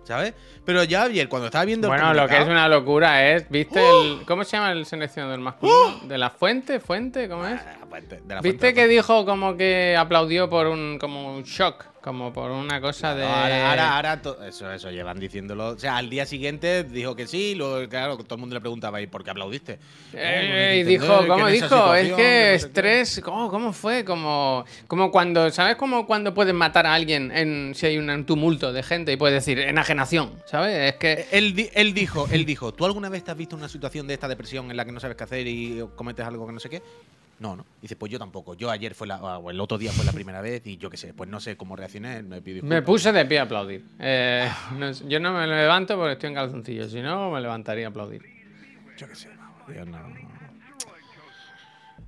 [0.04, 0.34] ¿Sabes?
[0.64, 3.80] Pero ya ayer, cuando estaba viendo el Bueno, lo que es una locura es, ¿viste
[3.80, 4.24] el.
[4.26, 6.00] ¿Cómo se llama el seleccionador masculino?
[6.04, 6.80] ¿De la fuente?
[6.80, 7.28] ¿Fuente?
[7.28, 7.60] ¿Cómo es?
[7.90, 11.42] La fuente- de la ¿Viste fuente, que dijo como que aplaudió por un como un
[11.42, 11.86] shock?
[12.00, 13.24] Como por una cosa de.
[13.26, 15.70] Ahora, ahora, ahora to- eso, eso llevan diciéndolo.
[15.70, 19.02] O sea, al día siguiente dijo que sí, luego, claro, todo el mundo le preguntaba,
[19.02, 19.78] ¿y por qué aplaudiste?
[20.14, 21.94] Eh, y No, no dijo, ¿cómo dijo?
[21.94, 24.02] Es que estrés, ¿cómo, cómo fue?
[24.06, 28.72] Como, como cuando, ¿sabes cómo cuando puedes matar a alguien en, si hay un tumulto
[28.72, 30.94] de gente y puedes decir enajenación, ¿sabes?
[30.94, 33.68] Es que Él, di- él dijo, él dijo, ¿tú alguna vez te has visto una
[33.68, 36.52] situación de esta depresión en la que no sabes qué hacer y cometes algo que
[36.54, 36.82] no sé qué?
[37.40, 37.64] No, no.
[37.80, 38.54] Dice, pues yo tampoco.
[38.54, 40.98] Yo ayer fue la, o el otro día fue la primera vez y yo qué
[40.98, 42.82] sé, pues no sé cómo reaccioné, me pido me disculpas.
[42.84, 43.82] puse de pie a aplaudir.
[43.98, 47.90] Eh, no yo no me levanto porque estoy en calzoncillos, si no me levantaría a
[47.90, 48.22] aplaudir.
[48.98, 50.30] Yo qué sé, no.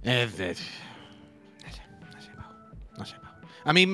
[0.03, 0.49] Es de.
[0.49, 0.55] No
[1.73, 1.83] sé,
[2.15, 2.53] no sé, Pau.
[2.99, 3.33] No sé, Pau.
[3.65, 3.87] A mí,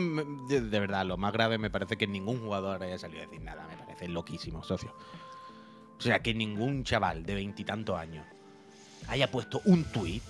[0.49, 3.43] de, de verdad, lo más grave me parece que ningún jugador haya salido a decir
[3.43, 3.65] nada.
[3.69, 4.93] Me parece loquísimo, socio.
[5.99, 8.27] O sea, que ningún chaval de veintitantos años
[9.07, 10.23] haya puesto un tuit.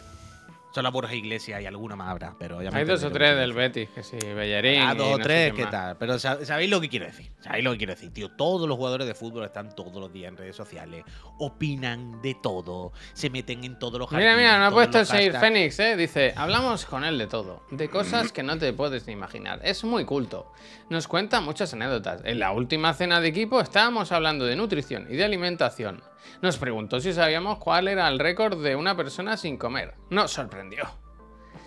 [0.78, 3.52] Solo Borja Iglesias y alguna más habrá, pero ya me Hay dos o tres del.
[3.52, 4.80] Betis, que sí, Bellerín.
[4.82, 5.70] Ah, dos o no tres, ¿qué más.
[5.72, 5.96] tal?
[5.98, 7.32] Pero sab- sabéis lo que quiero decir.
[7.40, 8.28] Sabéis lo que quiero decir, tío.
[8.30, 11.02] Todos los jugadores de fútbol están todos los días en redes sociales,
[11.38, 15.06] opinan de todo, se meten en todos los Mira, jardines, mira, no ha puesto el
[15.06, 15.32] Seir.
[15.36, 15.96] Fénix, ¿eh?
[15.96, 19.60] Dice, hablamos con él de todo, de cosas que no te puedes ni imaginar.
[19.64, 20.52] Es muy culto.
[20.90, 22.20] Nos cuenta muchas anécdotas.
[22.24, 26.00] En la última cena de equipo estábamos hablando de nutrición y de alimentación.
[26.42, 29.94] Nos preguntó si sabíamos cuál era el récord de una persona sin comer.
[30.10, 30.84] Nos sorprendió.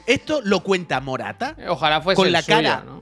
[0.08, 1.56] Esto lo cuenta Morata.
[1.68, 2.84] Ojalá fuese Con el la suyo, cara.
[2.86, 3.02] ¿no?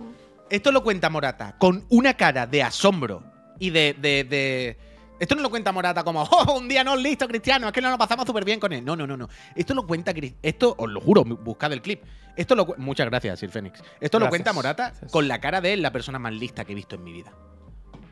[0.50, 3.24] Esto lo cuenta Morata con una cara de asombro
[3.60, 3.96] y de.
[4.00, 4.78] de- de-
[5.20, 7.92] Esto no lo cuenta Morata como, oh, un día no, listo, Cristiano, es que nos
[7.92, 8.84] lo pasamos súper bien con él.
[8.84, 9.28] No, no, no, no.
[9.56, 10.14] Esto lo cuenta.
[10.42, 12.04] Esto, os lo juro, buscad el clip.
[12.36, 13.82] Esto lo, Muchas gracias, Sir Fénix.
[14.00, 15.12] Esto lo cuenta Morata Gracias.
[15.12, 17.34] con la cara de él, la persona más lista que he visto en mi vida.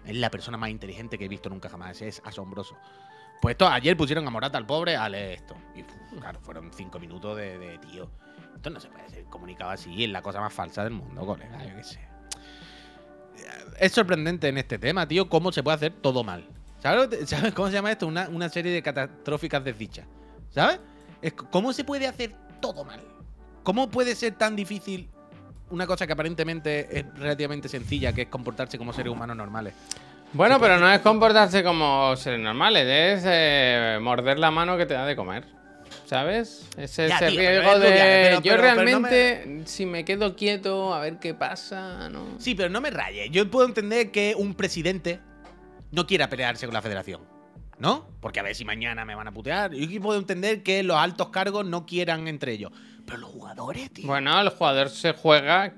[0.05, 2.01] Es la persona más inteligente que he visto nunca jamás.
[2.01, 2.75] Es asombroso.
[3.41, 5.55] Pues esto, ayer pusieron a Morata al pobre a leer esto.
[5.75, 5.83] Y
[6.19, 8.09] claro, fueron cinco minutos de, tío.
[8.55, 11.63] Esto no se puede ser comunicado así, es la cosa más falsa del mundo, colega,
[11.63, 11.99] yo qué sé.
[13.79, 16.47] Es sorprendente en este tema, tío, cómo se puede hacer todo mal.
[16.79, 18.07] ¿Sabes, ¿sabes cómo se llama esto?
[18.07, 20.07] Una, una serie de catastróficas desdichas.
[20.49, 20.79] ¿Sabes?
[21.21, 23.01] Es ¿Cómo se puede hacer todo mal?
[23.63, 25.09] ¿Cómo puede ser tan difícil
[25.69, 29.73] una cosa que aparentemente es relativamente sencilla, que es comportarse como seres humanos normales?
[30.33, 34.93] Bueno, pero no es comportarse como seres normales, es eh, morder la mano que te
[34.93, 35.45] da de comer.
[36.05, 36.67] ¿Sabes?
[36.77, 37.87] Ese, Ya, tío, riesgo es de.
[37.89, 42.09] Rubiales, pero- yo pero- pero no realmente, si me quedo quieto, a ver qué pasa,
[42.09, 42.25] ¿no?
[42.39, 43.29] Sí, pero no me rayes.
[43.31, 45.19] Yo puedo entender que un presidente
[45.91, 47.21] no quiera pelearse con la federación.
[47.79, 48.07] ¿No?
[48.21, 49.71] Porque a ver si mañana me van a putear.
[49.71, 52.71] Yo puedo entender que los altos cargos no quieran entre ellos.
[53.07, 54.05] Pero los jugadores, tío.
[54.05, 55.73] Bueno, el jugador se juega.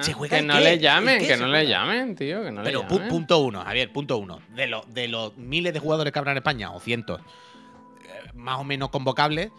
[0.00, 0.60] ¿Se juega que no qué?
[0.60, 3.08] le ¿El llamen, que no le llamen, tío, que no Pero le pu- llamen.
[3.08, 4.40] punto uno, Javier, punto uno.
[4.54, 8.58] De, los de los miles de jugadores que habrá en España, o cientos, eh, más
[8.58, 9.50] o menos convocables,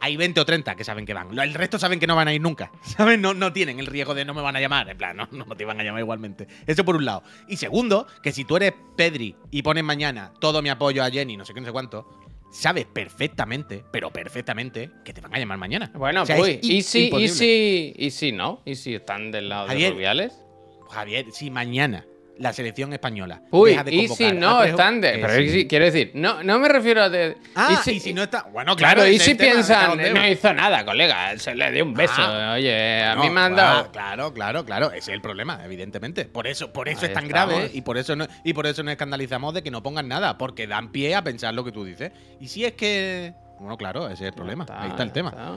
[0.00, 1.38] hay 20 o 30 que saben que van.
[1.38, 2.72] El resto saben que no van a ir nunca.
[2.82, 3.20] ¿Saben?
[3.20, 4.88] No, no tienen el riesgo de no me van a llamar.
[4.88, 6.48] En plan, no, no te van a llamar igualmente.
[6.66, 7.22] Eso por un lado.
[7.48, 11.36] Y segundo, que si tú eres Pedri y pones mañana todo mi apoyo a Jenny,
[11.36, 12.08] no sé qué, no sé cuánto,
[12.52, 15.90] sabes perfectamente, pero perfectamente, que te van a llamar mañana.
[15.94, 18.62] Bueno, O sea, pues, ¿y si, y si, y si no?
[18.64, 20.44] ¿Y si están del lado Javier, de Rubiales?
[20.90, 22.06] Javier, si mañana
[22.42, 23.40] la selección española.
[23.50, 25.18] Uy, de y si no están de.
[25.24, 25.66] Pero sí.
[25.68, 27.36] quiero decir, no, no me refiero a de.
[27.54, 28.42] Ah, y si, no está.
[28.52, 29.10] Bueno, Claro, claro.
[29.10, 32.14] y si piensan, no hizo nada, colega, se le dio un beso.
[32.18, 33.92] Ah, Oye, a No, mí me han claro, dado.
[33.92, 34.86] Claro, claro, claro.
[34.88, 36.24] Ese es el problema, evidentemente.
[36.24, 37.54] Por eso, por eso Ahí es tan estamos.
[37.54, 40.36] grave y por eso no, y por eso nos escandalizamos de que no pongan nada,
[40.36, 42.10] porque dan pie a pensar lo que tú dices.
[42.40, 43.34] Y si es que.
[43.60, 44.66] Bueno, claro, ese es el problema.
[44.68, 45.30] Ahí está el tema.
[45.30, 45.52] está.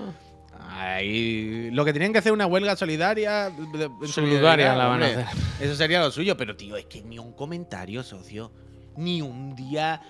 [0.77, 1.69] Ahí.
[1.71, 3.51] Lo que tenían que hacer una huelga solidaria.
[4.05, 5.25] Solidaria la van a hacer.
[5.61, 8.51] Eso sería lo suyo, pero tío, es que ni un comentario, socio.
[8.97, 10.01] Ni un día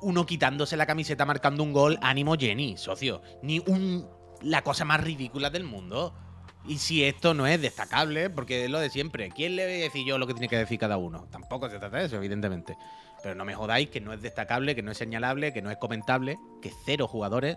[0.00, 3.22] uno quitándose la camiseta marcando un gol, ánimo Jenny, socio.
[3.42, 4.08] Ni un
[4.42, 6.14] la cosa más ridícula del mundo.
[6.66, 9.84] Y si esto no es destacable, porque es lo de siempre, ¿quién le voy a
[9.84, 11.28] decir yo lo que tiene que decir cada uno?
[11.30, 12.76] Tampoco se trata de eso, evidentemente.
[13.22, 15.76] Pero no me jodáis que no es destacable, que no es señalable, que no es
[15.76, 17.56] comentable, que cero jugadores,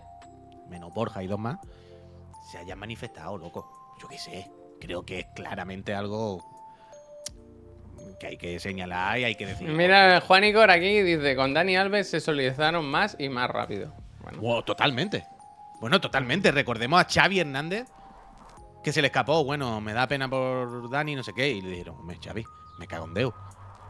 [0.68, 1.58] menos Borja y dos más,
[2.50, 3.96] se hayan manifestado, loco.
[4.00, 4.50] Yo qué sé.
[4.80, 6.44] Creo que es claramente algo
[8.18, 9.68] que hay que señalar y hay que decir.
[9.68, 13.92] Mira, Juan Igor aquí dice: con Dani Alves se solidarizaron más y más rápido.
[14.22, 15.24] Bueno, Wow, totalmente.
[15.80, 16.50] Bueno, totalmente.
[16.52, 17.86] Recordemos a Xavi Hernández,
[18.84, 19.44] que se le escapó.
[19.44, 21.48] Bueno, me da pena por Dani, no sé qué.
[21.48, 22.44] Y le dijeron, hombre, Xavi,
[22.78, 23.32] me cago en Deu.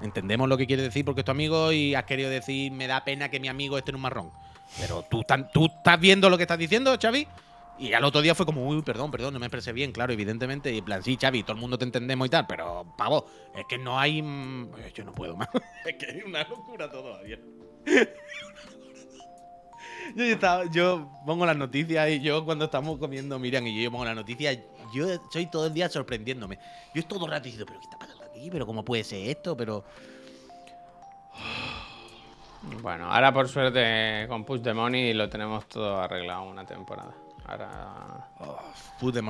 [0.01, 3.05] Entendemos lo que quiere decir porque es tu amigo y has querido decir, me da
[3.05, 4.31] pena que mi amigo esté en un marrón.
[4.79, 7.27] Pero tú, tan- tú estás viendo lo que estás diciendo, Xavi.
[7.81, 10.71] Y al otro día fue como, uy, perdón, perdón, no me expresé bien, claro, evidentemente.
[10.73, 13.25] Y en plan, sí, Xavi, todo el mundo te entendemos y tal, pero, pavo,
[13.57, 14.21] es que no hay.
[14.21, 15.49] mm, Yo no puedo más.
[15.87, 17.41] es que es una locura todo, Javier.
[20.15, 24.05] Yo, estaba- yo pongo las noticias y yo cuando estamos comiendo Miriam y yo, pongo
[24.05, 24.59] las noticias,
[24.93, 26.59] yo soy todo el día sorprendiéndome.
[26.95, 28.49] Yo estoy todo el rato diciendo, pero ¿qué está pasando aquí?
[28.51, 29.57] ¿Pero cómo puede ser esto?
[29.57, 29.85] Pero...
[32.83, 37.15] bueno, ahora por suerte con Push the Money lo tenemos todo arreglado una temporada.
[37.51, 38.29] Ahora.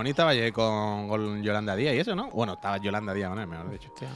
[0.05, 2.29] Estaba ayer con, con Yolanda Díaz y eso, ¿no?
[2.31, 3.89] Bueno, estaba Yolanda Díaz él, mejor dicho.
[3.93, 4.09] hostia,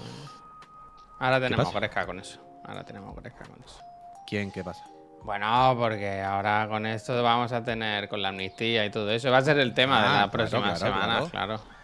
[1.18, 1.72] Ahora tenemos?
[1.72, 2.40] Gresca con eso.
[2.64, 3.78] Ahora tenemos Gresca con eso.
[4.26, 4.50] ¿Quién?
[4.50, 4.84] ¿Qué pasa?
[5.22, 9.30] Bueno, porque ahora con esto vamos a tener con la amnistía y todo eso.
[9.30, 11.46] Va a ser el tema de Ah, las claro, próximas claro, semanas, claro.
[11.56, 11.74] claro.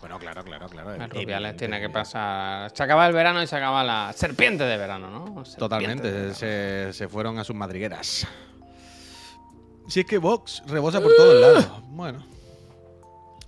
[0.00, 1.06] Bueno, claro, claro, claro.
[1.08, 2.70] Rubiales tiene que pasar.
[2.74, 5.24] Se acaba el verano y se acaba la serpiente de verano, ¿no?
[5.44, 6.34] Serpiente de Totalmente, verano.
[6.34, 8.26] se, se fueron a sus madrigueras.
[9.88, 11.68] Si es que Vox rebosa por todos lados.
[11.88, 12.34] Bueno.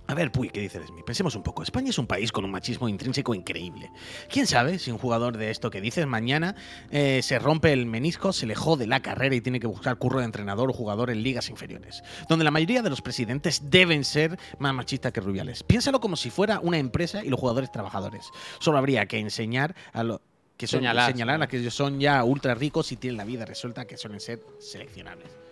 [0.09, 1.03] A ver, Puy, ¿qué dice Smith?
[1.05, 1.63] Pensemos un poco.
[1.63, 3.91] España es un país con un machismo intrínseco increíble.
[4.31, 6.55] ¿Quién sabe si un jugador de esto que dices mañana
[6.91, 10.19] eh, se rompe el menisco, se le jode la carrera y tiene que buscar curro
[10.19, 12.03] de entrenador o jugador en ligas inferiores?
[12.29, 15.63] Donde la mayoría de los presidentes deben ser más machistas que rubiales.
[15.63, 18.29] Piénsalo como si fuera una empresa y los jugadores trabajadores.
[18.59, 20.21] Solo habría que enseñar a los
[20.55, 23.85] que son, Señalar, señalar a que son ya ultra ricos y tienen la vida resuelta
[23.85, 25.46] que suelen ser seleccionables.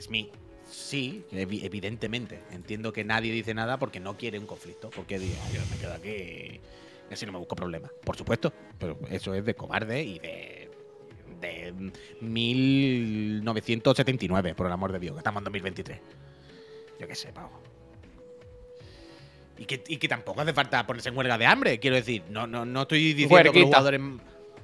[0.00, 0.28] Smith.
[0.70, 2.40] Sí, evi- evidentemente.
[2.52, 4.90] Entiendo que nadie dice nada porque no quiere un conflicto.
[4.90, 6.60] Porque diga, yo me quedo aquí
[7.10, 7.90] y así no me busco problemas.
[8.04, 8.52] Por supuesto.
[8.78, 10.70] Pero eso es de cobarde y de.
[11.40, 11.74] de
[12.20, 15.98] 1979, por el amor de Dios, que estamos en 2023.
[17.00, 17.50] Yo qué sé, pavo.
[19.58, 21.78] Y que, y que tampoco hace falta ponerse en huelga de hambre.
[21.80, 24.00] Quiero decir, no, no, no estoy diciendo que los jugadores.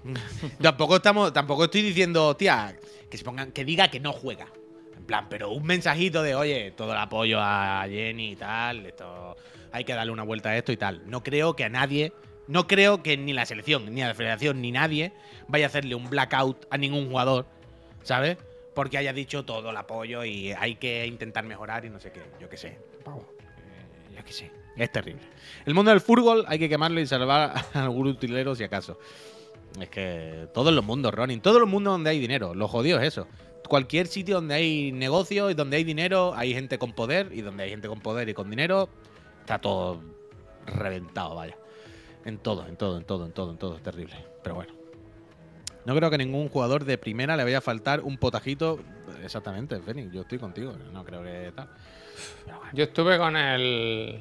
[0.60, 1.32] tampoco estamos.
[1.32, 2.76] Tampoco estoy diciendo, tía,
[3.10, 4.46] que se pongan, que diga que no juega.
[5.06, 9.36] Plan, pero un mensajito de, oye, todo el apoyo a Jenny y tal, esto
[9.72, 11.02] hay que darle una vuelta a esto y tal.
[11.08, 12.12] No creo que a nadie,
[12.48, 15.12] no creo que ni la selección, ni la federación, ni nadie
[15.48, 17.46] vaya a hacerle un blackout a ningún jugador,
[18.02, 18.36] ¿sabes?
[18.74, 22.22] Porque haya dicho todo el apoyo y hay que intentar mejorar y no sé qué.
[22.40, 22.68] Yo qué sé.
[22.68, 24.50] Eh, Yo qué sé.
[24.76, 25.22] Es terrible.
[25.64, 28.98] El mundo del fútbol hay que quemarlo y salvar a algún utilero si acaso.
[29.80, 33.08] Es que todos los mundos, Ronin, todos los mundos donde hay dinero, lo jodido es
[33.08, 33.28] eso.
[33.68, 37.64] Cualquier sitio donde hay negocio y donde hay dinero, hay gente con poder y donde
[37.64, 38.88] hay gente con poder y con dinero,
[39.40, 40.00] está todo
[40.66, 41.56] reventado, vaya.
[42.24, 44.16] En todo, en todo, en todo, en todo, en todo, es terrible.
[44.42, 44.72] Pero bueno.
[45.84, 48.80] No creo que ningún jugador de primera le vaya a faltar un potajito.
[49.22, 50.74] Exactamente, Fénix, yo estoy contigo.
[50.92, 51.68] No creo que tal.
[52.44, 54.20] Bueno, Yo estuve con el,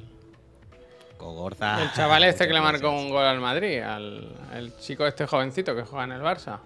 [1.18, 1.82] Cogorza.
[1.82, 5.76] el chaval este que le marcó un gol al Madrid, al el chico este jovencito
[5.76, 6.60] que juega en el Barça.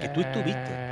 [0.00, 0.87] Que tú estuviste.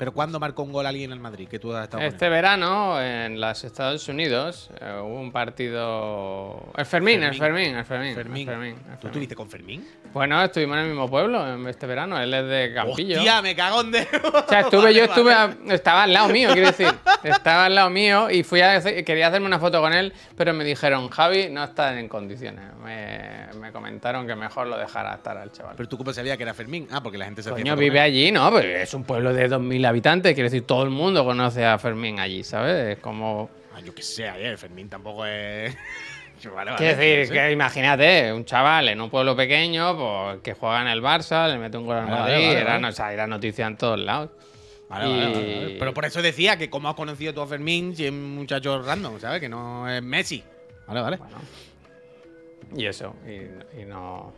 [0.00, 1.46] Pero ¿cuándo marcó un gol alguien en el Madrid?
[1.46, 6.72] Que tú has estado Este verano en los Estados Unidos eh, hubo un partido.
[6.74, 8.08] El Fermín, el Fermín, el Fermín.
[8.08, 8.46] el Fermín.
[8.46, 9.06] Fermín, el ¿Tú Fermín.
[9.08, 9.86] estuviste con Fermín?
[10.14, 12.18] Bueno, estuvimos en el mismo pueblo este verano.
[12.18, 13.18] Él es de Campillo.
[13.18, 14.06] ¡Hostia, me cago en dedo!
[14.32, 16.88] O sea, estuve, yo estuve, a- estaba al lado mío, quiero decir.
[17.22, 20.54] Estaba al lado mío y fui a hacer- quería hacerme una foto con él, pero
[20.54, 22.64] me dijeron, Javi, no está en condiciones.
[22.82, 25.74] Me, me comentaron que mejor lo dejara estar al chaval.
[25.76, 26.88] Pero tú cómo sabías que era Fermín.
[26.90, 28.50] Ah, porque la gente se Coño, vive allí, ¿no?
[28.50, 32.18] Pues es un pueblo de 2.000 habitantes, quiero decir, todo el mundo conoce a Fermín
[32.18, 32.96] allí, ¿sabes?
[32.96, 33.50] Es como...
[33.74, 35.76] Ah, yo qué sé, ayer Fermín tampoco es.
[36.42, 40.54] Vale, vale, Quiero no decir, que imagínate, un chaval en un pueblo pequeño pues, que
[40.54, 43.12] juega en el Barça, le mete un gol al Vale, Madrid, era, no- o sea,
[43.12, 44.30] era noticia en todos lados.
[44.88, 45.78] Vale, vale, vale, Y-.
[45.78, 48.80] Pero por eso decía que cómo has conocido tú a Fermín si es un muchacho
[48.82, 49.38] random, ¿sabes?
[49.38, 50.42] Que no es Messi.
[50.86, 51.16] Vale, vale.
[51.18, 51.36] Bueno.
[52.74, 54.32] Y eso, y, y no.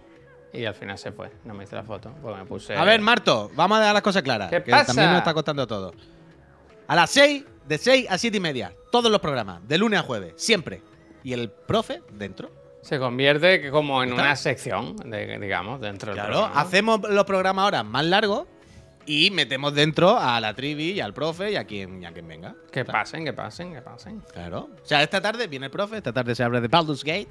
[0.52, 2.76] Y al final se fue, no me hice la foto, porque me puse.
[2.76, 4.50] A ver, Marto, vamos a dejar las cosas claras.
[4.50, 4.86] ¿Qué que pasa?
[4.86, 5.92] también nos está costando todo.
[6.88, 10.02] A las 6, de 6 a 7 y media, todos los programas, de lunes a
[10.02, 10.82] jueves, siempre.
[11.24, 12.50] Y el profe dentro.
[12.82, 14.22] Se convierte como en ¿Está?
[14.22, 16.60] una sección, de- digamos, dentro del Claro, programa.
[16.60, 18.46] hacemos los programas ahora más largos
[19.06, 22.26] y metemos dentro a la trivi y al profe y a quien, y a quien
[22.26, 22.56] venga.
[22.72, 24.20] Que pasen, que pasen, que pasen.
[24.32, 24.68] Claro.
[24.82, 27.30] O sea, esta tarde viene el profe, esta tarde se habla de Baldur's Gate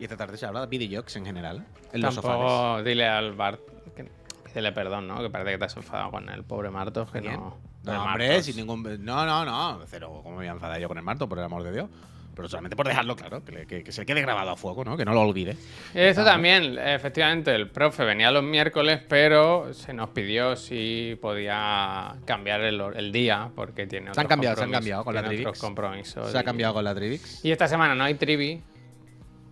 [0.00, 1.64] y esta tarde se habla de videojuegos en general.
[1.92, 2.32] En los sofás.
[2.32, 3.60] Tampoco dile al Bart.
[3.94, 4.06] Que,
[4.44, 5.20] pídele perdón, ¿no?
[5.20, 7.34] Que parece que te has enfadado con el pobre Martos, que ¿Quién?
[7.34, 7.56] no.
[7.82, 8.44] No, el hombre, Martos.
[8.46, 8.82] sin ningún.
[9.04, 9.80] No, no, no.
[9.86, 10.20] Cero.
[10.22, 11.88] ¿Cómo me voy a enfadar yo con el Marto, por el amor de Dios?
[12.34, 14.96] Pero solamente por dejarlo claro, que, le- que- que se quede grabado a fuego, ¿no?
[14.96, 15.56] Que no lo olvide.
[15.92, 22.60] Esto también, efectivamente, el profe venía los miércoles, pero se nos pidió si podía cambiar
[22.62, 25.58] el, el día, porque tiene Se otros han cambiado, se han cambiado con la Trivix.
[25.58, 26.30] compromisos.
[26.30, 27.44] Se ha cambiado con la Trivix.
[27.44, 28.62] Y esta semana no hay trivi.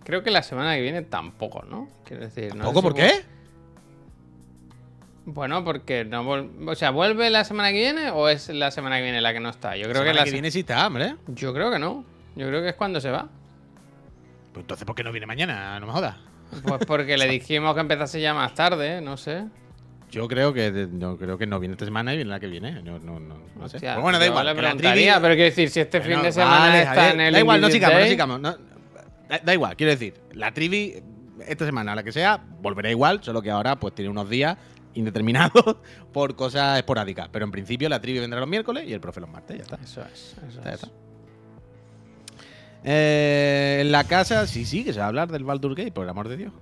[0.09, 1.87] Creo que la semana que viene tampoco, ¿no?
[2.03, 3.11] Quiero decir, no sé ¿Poco si por qué?
[5.25, 6.27] Bueno, porque no
[6.65, 9.39] o sea, ¿vuelve la semana que viene o es la semana que viene la que
[9.39, 9.75] no está?
[9.75, 11.15] Yo creo que Semana la que se- viene sí está, hombre.
[11.27, 12.03] Yo creo que no.
[12.35, 13.27] Yo creo que es cuando se va.
[14.51, 15.79] Pues entonces, ¿por qué no viene mañana?
[15.79, 16.15] No me jodas.
[16.63, 19.43] Pues porque le dijimos que empezase ya más tarde, no sé.
[20.09, 22.81] Yo creo que no creo que no viene esta semana y viene la que viene.
[22.81, 23.75] No, no, no, no sé.
[23.77, 24.47] Hostia, Pero bueno, da igual.
[24.47, 27.13] le que la preguntaría, pero quiero decir, si este fin de semana vale, está Javier,
[27.13, 28.39] en el Da igual, no sigamos, no sigamos.
[28.39, 28.57] no-
[29.29, 30.95] da, da igual, quiero decir, la trivi,
[31.47, 34.57] esta semana, la que sea, volverá igual, solo que ahora pues tiene unos días
[34.95, 35.77] indeterminados
[36.11, 37.29] por cosas esporádicas.
[37.31, 39.75] Pero en principio la trivi vendrá los miércoles y el profe los martes, ya está.
[39.81, 40.73] Eso es, eso es.
[40.73, 40.89] está.
[42.83, 46.03] Eh, en la casa, sí, sí, que se va a hablar del Baldur Gate, por
[46.05, 46.53] el amor de Dios.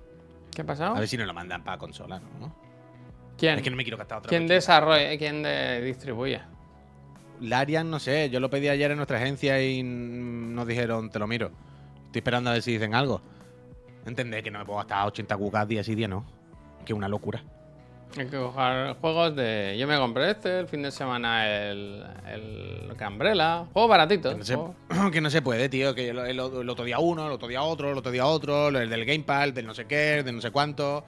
[0.54, 0.96] ¿Qué ha pasado?
[0.96, 2.54] A ver si nos lo mandan para consola, ¿no?
[3.36, 3.56] ¿Quién?
[3.58, 5.16] Es que no me quiero gastar otra ¿Quién desarrolla?
[5.16, 6.40] ¿Quién de- distribuye?
[7.40, 11.28] Larian, no sé, yo lo pedí ayer en nuestra agencia y nos dijeron, te lo
[11.28, 11.52] miro.
[12.08, 13.22] Estoy esperando a ver si dicen algo.
[14.06, 16.24] Entendé que no me puedo gastar 80 cucas día sí día, no.
[16.84, 17.42] Que una locura.
[18.16, 19.76] Hay que coger juegos de.
[19.78, 22.02] Yo me compré este, el fin de semana el.
[22.26, 23.66] El Cambrela.
[23.72, 24.30] Juego baratito.
[24.30, 24.74] Que no, se, juego-
[25.12, 25.94] que no se puede, tío.
[25.94, 28.68] Que el, el- el otro día uno, el otro día otro, el otro día otro,
[28.68, 31.04] el del Gamepad, del no sé qué, del no sé cuánto.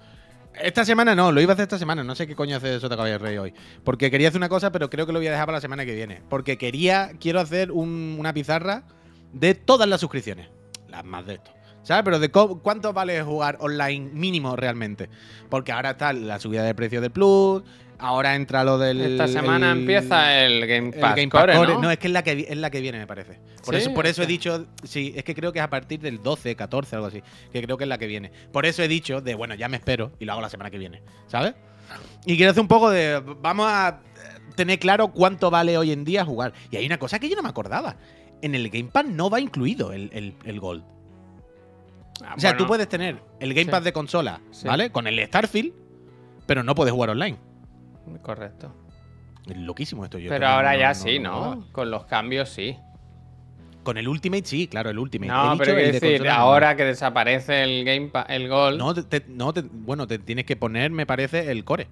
[0.52, 2.04] Esta semana no, lo iba a hacer esta semana.
[2.04, 3.54] No sé qué coño hace Sota Caballo Rey hoy.
[3.82, 5.86] Porque quería hacer una cosa, pero creo que lo voy a dejar para la semana
[5.86, 6.20] que viene.
[6.28, 8.82] Porque quería, quiero hacer un- una pizarra
[9.32, 10.48] de todas las suscripciones.
[10.90, 11.50] Las más de esto.
[11.82, 12.04] ¿Sabes?
[12.04, 15.08] Pero de cuánto vale jugar online mínimo realmente.
[15.48, 17.62] Porque ahora está la subida de precio del Plus.
[17.98, 19.00] Ahora entra lo del.
[19.00, 21.74] Esta semana el- empieza el Game el Pass Game Pass Core, Core.
[21.78, 21.90] ¿no?
[21.90, 23.38] es que es la que, es la que viene, me parece.
[23.64, 23.80] Por ¿Sí?
[23.82, 26.54] eso, por eso he dicho, sí, es que creo que es a partir del 12,
[26.56, 27.22] 14, algo así.
[27.52, 28.30] Que creo que es la que viene.
[28.52, 30.78] Por eso he dicho de, bueno, ya me espero y lo hago la semana que
[30.78, 31.54] viene, ¿sabes?
[32.24, 34.00] Y quiero hacer un poco de, vamos a
[34.54, 36.52] tener claro cuánto vale hoy en día jugar.
[36.70, 37.96] Y hay una cosa que yo no me acordaba.
[38.42, 40.82] En el Game Pass no va incluido el, el- el Gold.
[42.24, 43.70] Ah, O sea, bueno, tú puedes tener el Game Sí.
[43.70, 44.66] Pass de consola, Sí.
[44.66, 44.90] ¿vale?
[44.90, 45.72] Con el Starfield,
[46.46, 47.38] pero no puedes jugar online.
[48.22, 48.74] Correcto.
[49.48, 50.18] Es loquísimo esto.
[50.18, 51.66] Yo Pero ahora no- ya no- sí, no.
[51.72, 52.76] Con los cambios sí.
[53.82, 55.32] Con el Ultimate sí, claro, el Ultimate.
[55.32, 58.78] No, pero quiero decir, consola ahora que desaparece el Game Pass, el Gold.
[58.78, 61.88] No, te- te- no te- bueno, te tienes que poner, me parece, el core.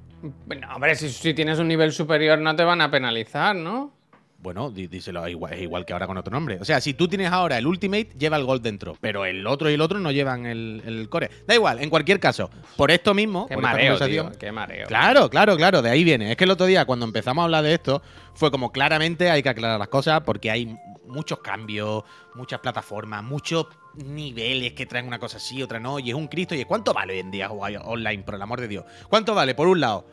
[0.47, 3.93] Bueno, hombre, si, si tienes un nivel superior no te van a penalizar, ¿no?
[4.41, 6.59] Bueno, dí- díselo, es igual, es igual que ahora con otro nombre.
[6.61, 9.69] O sea, si tú tienes ahora el Ultimate, lleva el Gold dentro, pero el otro
[9.69, 11.29] y el otro no llevan el, el core.
[11.47, 14.87] Da igual, en cualquier caso, por esto mismo, Qué por mareo, tío, qué mareo.
[14.87, 16.31] Claro, claro, claro, de ahí viene.
[16.31, 18.01] Es que el otro día, cuando empezamos a hablar de esto,
[18.35, 20.77] fue como claramente hay que aclarar las cosas porque hay
[21.09, 22.05] muchos cambios,
[22.37, 23.67] muchas plataformas, muchos
[23.97, 25.99] niveles que traen una cosa así, otra no.
[25.99, 26.55] Y es un Cristo.
[26.55, 28.85] ¿Y es cuánto vale hoy en día jugar online, por el amor de Dios?
[29.09, 30.07] ¿Cuánto vale, por un lado,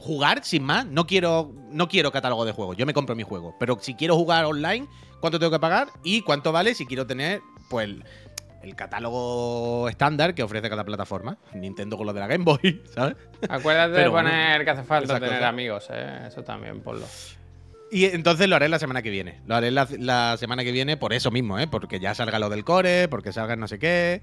[0.00, 0.86] jugar sin más?
[0.86, 3.54] No quiero, no quiero catálogo de juegos, yo me compro mi juego.
[3.60, 4.88] Pero si quiero jugar online,
[5.20, 5.88] ¿cuánto tengo que pagar?
[6.02, 8.04] ¿Y cuánto vale si quiero tener, pues, el,
[8.62, 11.36] el catálogo estándar que ofrece cada plataforma?
[11.54, 13.14] Nintendo con lo de la Game Boy, ¿sabes?
[13.48, 16.22] Acuérdate de bueno, poner que hace falta tener amigos, ¿eh?
[16.26, 17.06] Eso también, ponlo.
[17.92, 19.42] Y entonces lo haré la semana que viene.
[19.46, 21.66] Lo haré la, la semana que viene por eso mismo, ¿eh?
[21.66, 24.22] Porque ya salga lo del core, porque salga no sé qué.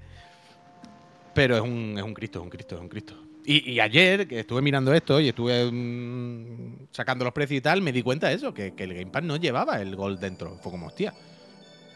[1.34, 3.27] Pero es un, es un Cristo, es un Cristo, es un Cristo.
[3.50, 7.80] Y, y ayer, que estuve mirando esto y estuve mm, sacando los precios y tal,
[7.80, 10.56] me di cuenta de eso, que, que el Game Pass no llevaba el Gold dentro.
[10.62, 11.14] Fue como, hostia.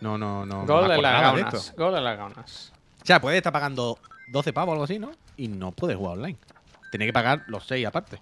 [0.00, 0.62] No, no, no.
[0.62, 1.54] no Gol me de las de gaunas.
[1.68, 1.92] esto.
[1.92, 2.72] De las gaunas.
[3.02, 3.98] O sea, puedes estar pagando
[4.28, 5.12] 12 pavos o algo así, ¿no?
[5.36, 6.38] Y no puedes jugar online.
[6.90, 8.18] Tienes que pagar los 6 aparte.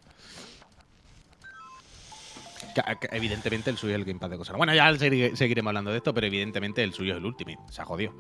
[2.75, 4.57] Que- que Evidentemente el suyo es el Game Pass de cosas.
[4.57, 7.59] Bueno, ya segui- seguiremos hablando de esto, pero evidentemente el suyo es el Ultimate.
[7.71, 8.13] Se ha jodido.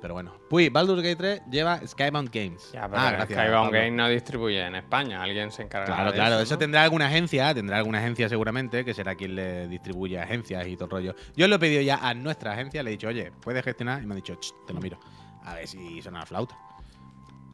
[0.00, 0.32] Pero bueno.
[0.48, 2.70] Pues Baldur's Gate 3 lleva Skybound Games.
[2.72, 3.38] Ya, pero ah, gracias.
[3.38, 3.70] Skybound Pablo.
[3.78, 5.22] Game no distribuye en España.
[5.22, 6.34] Alguien se encarga Claro, de claro.
[6.36, 6.42] eso.
[6.44, 6.58] Eso, ¿no?
[6.58, 10.84] tendrá alguna agencia, tendrá alguna agencia seguramente, que será quien le distribuye agencias y todo
[10.84, 11.14] el rollo.
[11.36, 14.02] Yo lo he pedido ya a nuestra agencia, le he dicho, oye, ¿puedes gestionar?
[14.02, 14.98] Y me ha dicho, "Ch, te lo miro.
[15.44, 16.56] A ver si suena la flauta.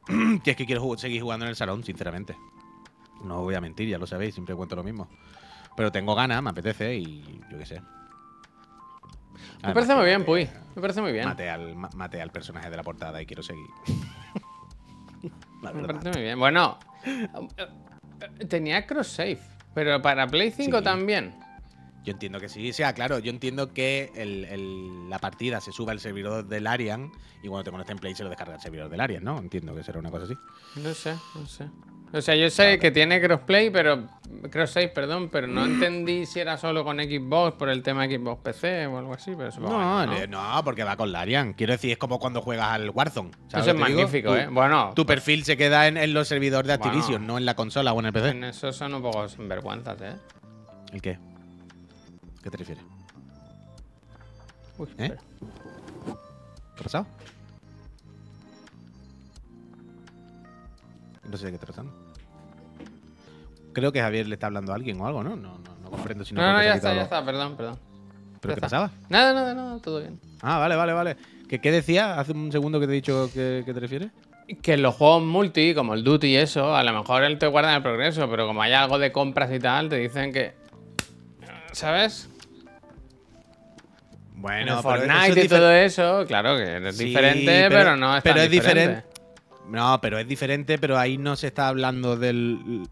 [0.44, 2.36] que es que quiero seguir jugando en el salón, sinceramente.
[3.22, 5.08] No voy a mentir, ya lo sabéis, siempre cuento lo mismo.
[5.76, 7.80] Pero tengo ganas, me apetece y yo qué sé.
[9.62, 10.48] Me parece muy bien, Puy.
[10.74, 11.26] Me parece muy bien.
[11.26, 13.66] Mate al, personaje de la portada y quiero seguir.
[15.62, 16.38] La Me parece muy bien.
[16.38, 17.28] Bueno, eh,
[18.38, 19.38] eh, tenía cross save,
[19.74, 20.84] pero para Play 5 Sí.
[20.84, 21.34] también.
[22.04, 22.68] Yo entiendo que sí.
[22.68, 26.66] O sea, claro, yo entiendo que el- el- la partida se sube al servidor del
[26.66, 27.10] Arian
[27.42, 29.38] y cuando te conectas en Play se lo descarga el servidor del Arian, ¿no?
[29.38, 30.34] Entiendo que será una cosa así.
[30.76, 31.66] No sé, no sé.
[32.16, 34.04] O sea, yo sé que tiene crossplay, pero
[34.50, 38.40] cross save, perdón, pero no entendí si era solo con Xbox por el tema Xbox
[38.40, 40.16] PC o algo así, pero supongo No, que no.
[40.22, 41.54] eh, no, porque va con la Arian.
[41.54, 43.30] Quiero decir, es como cuando juegas al Warzone.
[43.48, 43.80] ¿sabes Eso es digo?
[43.98, 44.46] magnífico, ¿eh?
[44.48, 46.92] Bueno, Tu perfil se queda en, en los servidores de Bueno.
[46.92, 48.28] Activision, no en la consola o en el PC.
[48.28, 50.14] en eso son un poco sinvergüenzas, ¿eh?
[50.92, 51.18] ¿El qué?
[52.44, 52.84] ¿Qué te refieres?
[54.78, 55.16] Uy, ¿Eh?
[56.76, 57.06] ¿Qué ha pasado?
[61.28, 62.03] No sé de qué está pasando.
[63.74, 65.30] Creo que Javier le está hablando a alguien o algo, ¿no?
[65.36, 66.40] No, no, no comprendo si no.
[66.40, 67.78] No, no, ya está, ya lo- está, perdón, perdón.
[68.40, 68.90] ¿Pero qué pasaba?
[69.08, 70.18] Nada, nada, nada, todo bien.
[70.40, 71.16] Ah, vale, vale, vale.
[71.48, 74.10] ¿Qué, qué decía hace un segundo que te he dicho que, que te refieres?
[74.62, 77.46] Que en los juegos multi, como el Duty y eso, a lo mejor él te
[77.46, 80.54] guarda el progreso, pero como hay algo de compras y tal, te dicen que.
[81.72, 82.28] ¿Sabes?
[84.36, 88.22] En Bueno, Fortnite es y todo eso, claro que es Sí, diferente, pero, no es
[88.22, 88.80] pero tan es diferente.
[88.96, 89.14] diferente.
[89.70, 92.86] No, pero es diferente, pero ahí no se está hablando del.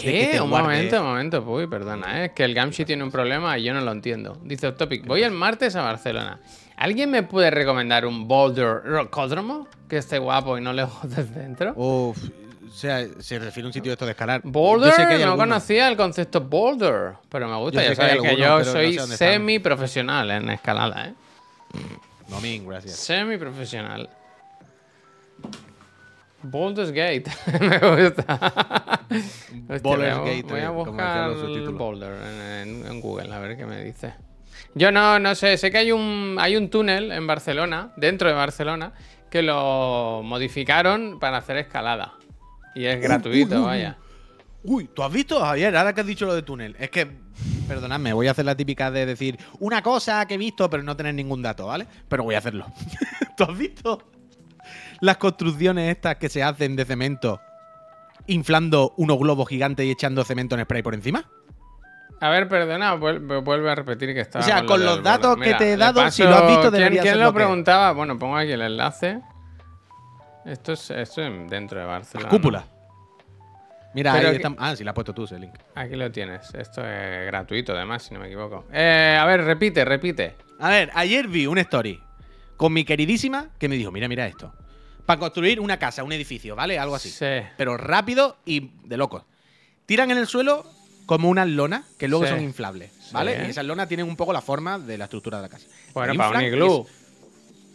[0.00, 0.40] ¿Qué?
[0.40, 2.24] Un guarde- momento, un momento, uy, perdona, ¿eh?
[2.26, 4.38] es que el Gamshi tiene un problema y yo no lo entiendo.
[4.42, 6.40] Dice Topic, voy el martes a Barcelona.
[6.76, 11.72] ¿Alguien me puede recomendar un Boulder Rocódromo que esté guapo y no le jodes dentro?
[11.76, 12.18] Uf,
[12.66, 14.40] o sea, se refiere a un sitio de esto de escalar.
[14.42, 15.46] Boulder, Yo sé que hay no algunos.
[15.48, 17.80] conocía el concepto Boulder, pero me gusta.
[17.80, 19.28] Yo Ya que sabes que, yo no soy sé dónde están.
[19.32, 21.14] semi profesional en escalada, ¿eh?
[22.28, 22.96] No, min, gracias.
[22.96, 24.08] Semi profesional.
[26.42, 27.24] Baldur's Gate.
[27.60, 28.93] me gusta.
[29.68, 31.34] Baldur's voy Voy a buscar.
[31.72, 32.12] Boulder
[32.62, 34.14] en, Google, a ver qué me dice.
[34.74, 38.34] Yo no, no sé, sé que hay un, hay un túnel en Barcelona, dentro de
[38.34, 38.92] Barcelona,
[39.30, 42.14] que lo modificaron para hacer escalada.
[42.74, 43.66] Y es gratuito, uy, uy.
[43.66, 43.98] vaya.
[44.64, 45.76] Uy, ¿tú has visto, Javier?
[45.76, 46.74] Ahora que has dicho lo de túnel.
[46.78, 47.06] Es que,
[47.68, 50.96] perdonadme, voy a hacer la típica de decir una cosa que he visto, pero no
[50.96, 51.86] tener ningún dato, ¿vale?
[52.08, 52.66] Pero voy a hacerlo.
[53.36, 54.02] ¿Tú has visto
[55.00, 57.40] las construcciones estas que se hacen de cemento
[58.26, 61.24] inflando unos globos gigantes y echando cemento en spray por encima?
[62.20, 64.38] A ver, perdona, vuelve, a repetir que está.
[64.38, 66.72] O sea, con lo los datos que te he dado, si lo has visto, ¿quién-
[66.72, 67.92] debería ¿Quién, ser lo lo que preguntaba?
[67.92, 69.20] Bueno, pongo aquí el enlace.
[70.46, 72.28] Esto es, esto es dentro de Barcelona.
[72.30, 72.64] Cúpula.
[73.94, 74.54] Mira, Pero ahí que- está.
[74.58, 75.54] Ah, sí, la has puesto tú, ese link.
[75.74, 76.52] Aquí lo tienes.
[76.54, 78.64] Esto es gratuito, además, si no me equivoco.
[78.72, 80.36] Eh, a ver, repite, repite.
[80.60, 82.00] A ver, ayer vi una story
[82.56, 84.52] con mi queridísima que me dijo, mira, mira esto.
[85.06, 86.78] Para construir una casa, un edificio, ¿vale?
[86.78, 87.10] Algo así.
[87.10, 87.26] Sí.
[87.56, 89.22] Pero rápido y de locos.
[89.86, 90.64] Tiran en el suelo
[91.06, 92.30] como unas lonas que luego Sí.
[92.30, 93.36] son inflables, ¿vale?
[93.40, 93.42] Sí.
[93.46, 95.66] Y esas lonas tienen un poco la forma de la estructura de la casa.
[95.92, 96.86] Bueno, Lo para un inflan iglú.
[97.00, 97.04] y-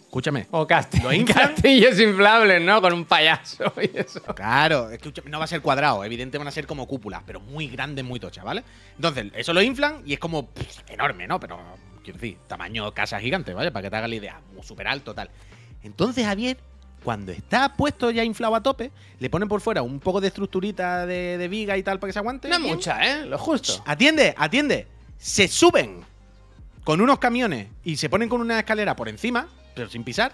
[0.09, 0.47] Escúchame.
[0.49, 1.49] O casti- Lo inflan.
[1.53, 2.81] castillos inflables, ¿no?
[2.81, 4.23] Con un payaso y eso.
[4.33, 7.67] Claro, escúchame, no va a ser cuadrado, evidente van a ser como cúpulas, pero muy
[7.67, 8.63] grandes, muy tochas, ¿vale?
[8.95, 11.39] Entonces, eso lo inflan y es como pff, enorme, ¿no?
[11.39, 11.59] Pero,
[12.03, 13.71] quiero decir, tamaño casa gigante, ¿vale?
[13.71, 15.29] Para que te hagas la idea, súper alto, tal.
[15.83, 16.57] Entonces, Javier,
[17.03, 21.05] cuando está puesto ya inflado a tope, le ponen por fuera un poco de estructurita
[21.05, 22.49] de, de viga y tal para que se aguante.
[22.49, 22.73] No bien.
[22.75, 23.25] mucha, ¿eh?
[23.25, 23.81] Lo justo.
[23.85, 24.87] Atiende, atiende.
[25.17, 26.01] Se suben
[26.83, 30.31] con unos camiones y se ponen con una escalera por encima, pero sin pisar,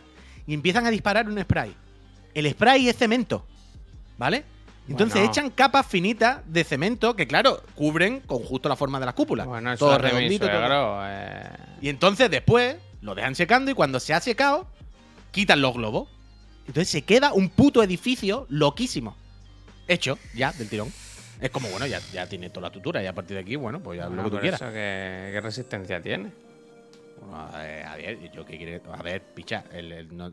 [0.47, 1.75] y empiezan a disparar un spray.
[2.33, 3.45] El spray es cemento,
[4.17, 4.43] ¿vale?
[4.87, 5.31] Entonces Bueno.
[5.31, 9.47] echan capas finitas de cemento que, claro, cubren con justo la forma de las cúpulas.
[9.47, 10.45] Bueno, eso todo redondito.
[10.45, 10.55] todo.
[10.59, 11.49] suegro, eh.
[11.81, 14.67] Y entonces después lo dejan secando y cuando se ha secado,
[15.31, 16.07] quitan los globos.
[16.67, 19.15] Entonces se queda un puto edificio loquísimo.
[19.87, 20.91] Hecho, ya, del tirón.
[21.39, 23.81] Es como, bueno, ya, ya tiene toda la tutura y a partir de aquí, bueno,
[23.81, 24.61] pues ya Bueno, lo que tú quieras.
[24.61, 26.31] eso ¿qué, qué resistencia tiene?
[27.19, 28.81] Bueno, a ver, a ver, yo qué quiere.
[28.91, 30.31] A ver, picha, el- el- no,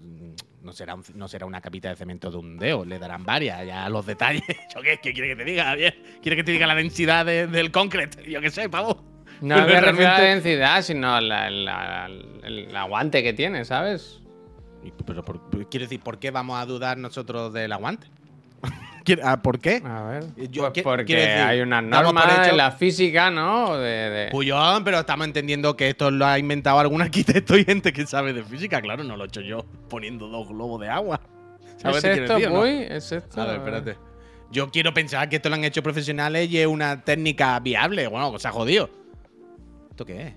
[0.62, 3.66] no será un- no será una capita de cemento de un dedo, le darán varias,
[3.66, 4.42] ya los detalles.
[4.74, 5.96] ¿Yo qué, qué quiere que te diga, Javier?
[6.22, 8.20] ¿Quiere que te diga la densidad de- del concreto?
[8.22, 9.04] Yo qué sé, pavo.
[9.40, 13.64] No me refiero a la realmente- densidad, sino la- la- el, el aguante que tiene,
[13.64, 14.20] ¿sabes?
[15.06, 18.06] Pero, por- quiero decir, ¿por qué vamos a dudar nosotros del aguante?
[19.04, 19.82] ¿Quiere- ah, ¿Por qué?
[19.84, 20.24] A ver.
[20.50, 23.76] Yo pues porque decir, hay unas normas en la física, ¿no?
[23.76, 27.92] De, de- Puyón, pero estamos entendiendo que esto lo ha inventado algún arquitecto y gente
[27.92, 28.80] que sabe de física.
[28.80, 31.20] Claro, no lo he hecho yo poniendo dos globos de agua.
[31.78, 32.64] ¿Sabes ¿Es esto, decir no?
[32.64, 33.40] ¿Es esto?
[33.40, 33.96] A ver, espérate.
[34.52, 38.06] Yo quiero pensar que esto lo han hecho profesionales y es una técnica viable.
[38.06, 38.88] Bueno, se ha jodido.
[39.90, 40.34] ¿Esto qué es?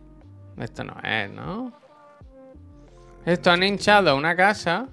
[0.57, 1.71] Esto no es, ¿no?
[3.25, 4.87] Esto han hinchado una casa.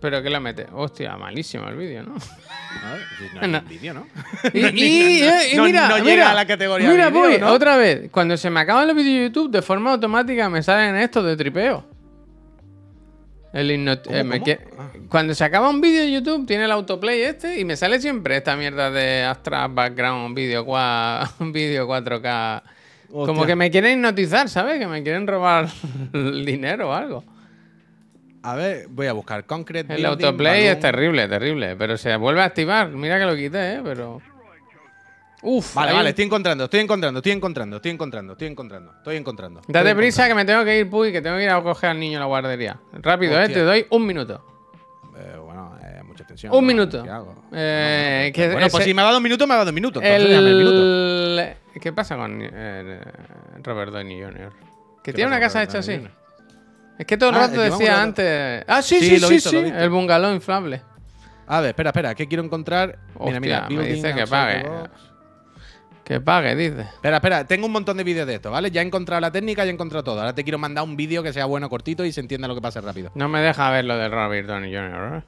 [0.00, 0.66] ¿Pero qué lo mete?
[0.72, 2.14] Hostia, malísimo el vídeo, ¿no?
[2.14, 3.58] No hay No.
[3.58, 4.06] un vídeo, ¿no?
[4.52, 4.62] Y,
[5.56, 7.48] no- mira, no llega mira, a la categoría Mira, ¿no?
[7.52, 8.10] otra vez.
[8.10, 11.36] Cuando se me acaban los vídeos de YouTube, de forma automática me salen estos de
[11.36, 11.84] tripeo.
[13.52, 14.44] El hipnot- ¿Cómo, eh, me cómo?
[14.44, 14.90] que- Ah.
[15.08, 18.36] Cuando se acaba un vídeo de YouTube, tiene el autoplay este y me sale siempre
[18.36, 22.62] esta mierda de Astra Background Video, 4, video 4K.
[23.08, 24.78] Como que me quieren hipnotizar, ¿sabes?
[24.78, 25.68] Que me quieren robar
[26.12, 27.24] el dinero o algo.
[28.42, 31.74] A ver, voy a buscar Concrete El Building, autoplay es terrible, terrible.
[31.76, 32.88] Pero se vuelve a activar.
[32.90, 33.80] Mira que lo quité, ¿eh?
[33.82, 34.20] Pero.
[35.42, 39.16] Uf, Vale, vale, un- estoy encontrando, estoy encontrando, estoy encontrando, estoy encontrando, estoy encontrando, estoy
[39.16, 39.60] encontrando.
[39.68, 41.90] Date Estoy prisa que me tengo que ir, Puy, que tengo que ir a coger
[41.90, 42.78] al niño a la guardería.
[42.94, 43.48] Rápido, ¿eh?
[43.48, 44.44] Te doy un minuto.
[46.44, 46.62] Un ¿no?
[46.62, 47.02] minuto.
[47.02, 47.44] ¿Qué hago?
[47.52, 50.00] Eh, que Bueno, pues si me ha dado un minuto, me ha dado un minuto.
[50.02, 50.82] Entonces déjame el minuto.
[50.82, 51.80] el...
[51.80, 53.00] ¿Qué pasa con eh,
[53.62, 54.52] Robert Downey Jr.?
[55.02, 56.00] Que ¿Qué tiene una casa hecha así.
[56.98, 58.64] Es que todo el Ah, rato decía antes.
[58.66, 59.50] Ah, sí, Sí, sí, visto.
[59.50, 60.80] El bungalow inflable.
[61.46, 62.98] A ver, espera, espera, que quiero encontrar.
[63.20, 64.64] Mira, mira, me dice que pague.
[66.02, 66.82] Que pague, dice.
[66.82, 68.70] Espera, espera, tengo un montón de vídeos de esto, ¿vale?
[68.70, 70.20] Ya he encontrado la técnica, ya he encontrado todo.
[70.20, 72.60] Ahora te quiero mandar un vídeo que sea bueno, cortito y se entienda lo que
[72.60, 73.10] pasa rápido.
[73.14, 75.16] No me deja ver lo de Robert Downey Jr.
[75.18, 75.22] ¿eh?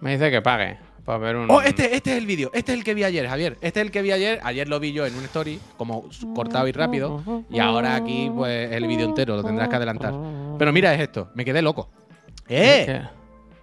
[0.00, 0.78] Me dice que pague.
[1.04, 1.48] Para ver un.
[1.50, 3.56] Oh, este, este es el vídeo, este es el que vi ayer, Javier.
[3.60, 4.40] Este es el que vi ayer.
[4.42, 7.22] Ayer lo vi yo en un story, como cortado y rápido.
[7.48, 10.12] Y ahora aquí, pues, el vídeo entero, lo tendrás que adelantar.
[10.58, 11.88] Pero mira, es esto, me quedé loco.
[12.48, 12.82] ¡Eh!
[12.86, 13.02] Qué,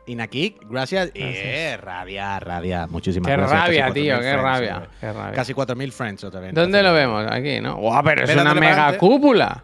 [0.05, 1.11] Inakik, gracias.
[1.15, 2.87] Eh, rabia, rabia.
[2.87, 3.61] Muchísimas qué gracias.
[3.61, 4.81] rabia, tío, 4.000 qué friends, rabia.
[4.83, 4.87] eh.
[4.99, 5.31] Qué rabia.
[5.33, 6.53] Casi 4.000 friends otra vez.
[6.53, 7.25] ¿Dónde lo vemos?
[7.29, 7.75] Aquí, ¿no?
[7.77, 9.63] ¡Guau, pero es una mega cúpula!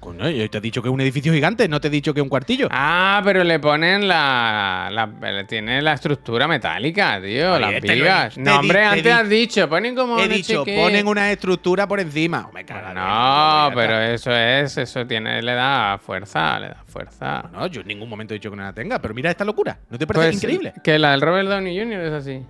[0.00, 2.20] Coño, yo te he dicho que es un edificio gigante, no te he dicho que
[2.20, 2.68] es un cuartillo.
[2.70, 4.88] Ah, pero le ponen la.
[4.90, 7.52] la tiene la estructura metálica, tío.
[7.52, 8.38] Oye, las te lo he vigas.
[8.38, 10.18] No, hombre, antes has dicho, ponen como.
[10.18, 10.76] he dicho, qué.
[10.76, 12.46] ponen una estructura por encima.
[12.48, 17.50] Oh, me cago No, pero eso es, eso tiene, le da fuerza, le da fuerza.
[17.52, 19.78] No, yo en ningún momento he dicho que no la tenga, pero mira esta locura.
[19.90, 20.72] ¿No te parece Pues, increíble?
[20.82, 22.00] Que la del Robert Downey Jr.
[22.00, 22.42] es así.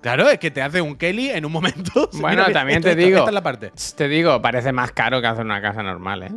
[0.00, 2.08] Claro, es que te hace un Kelly en un momento.
[2.20, 3.18] Bueno, Mira, también esto- te digo.
[3.18, 3.70] Esta es la parte.
[3.70, 6.30] Tss, Te digo, parece más caro que hacer una casa normal, ¿eh?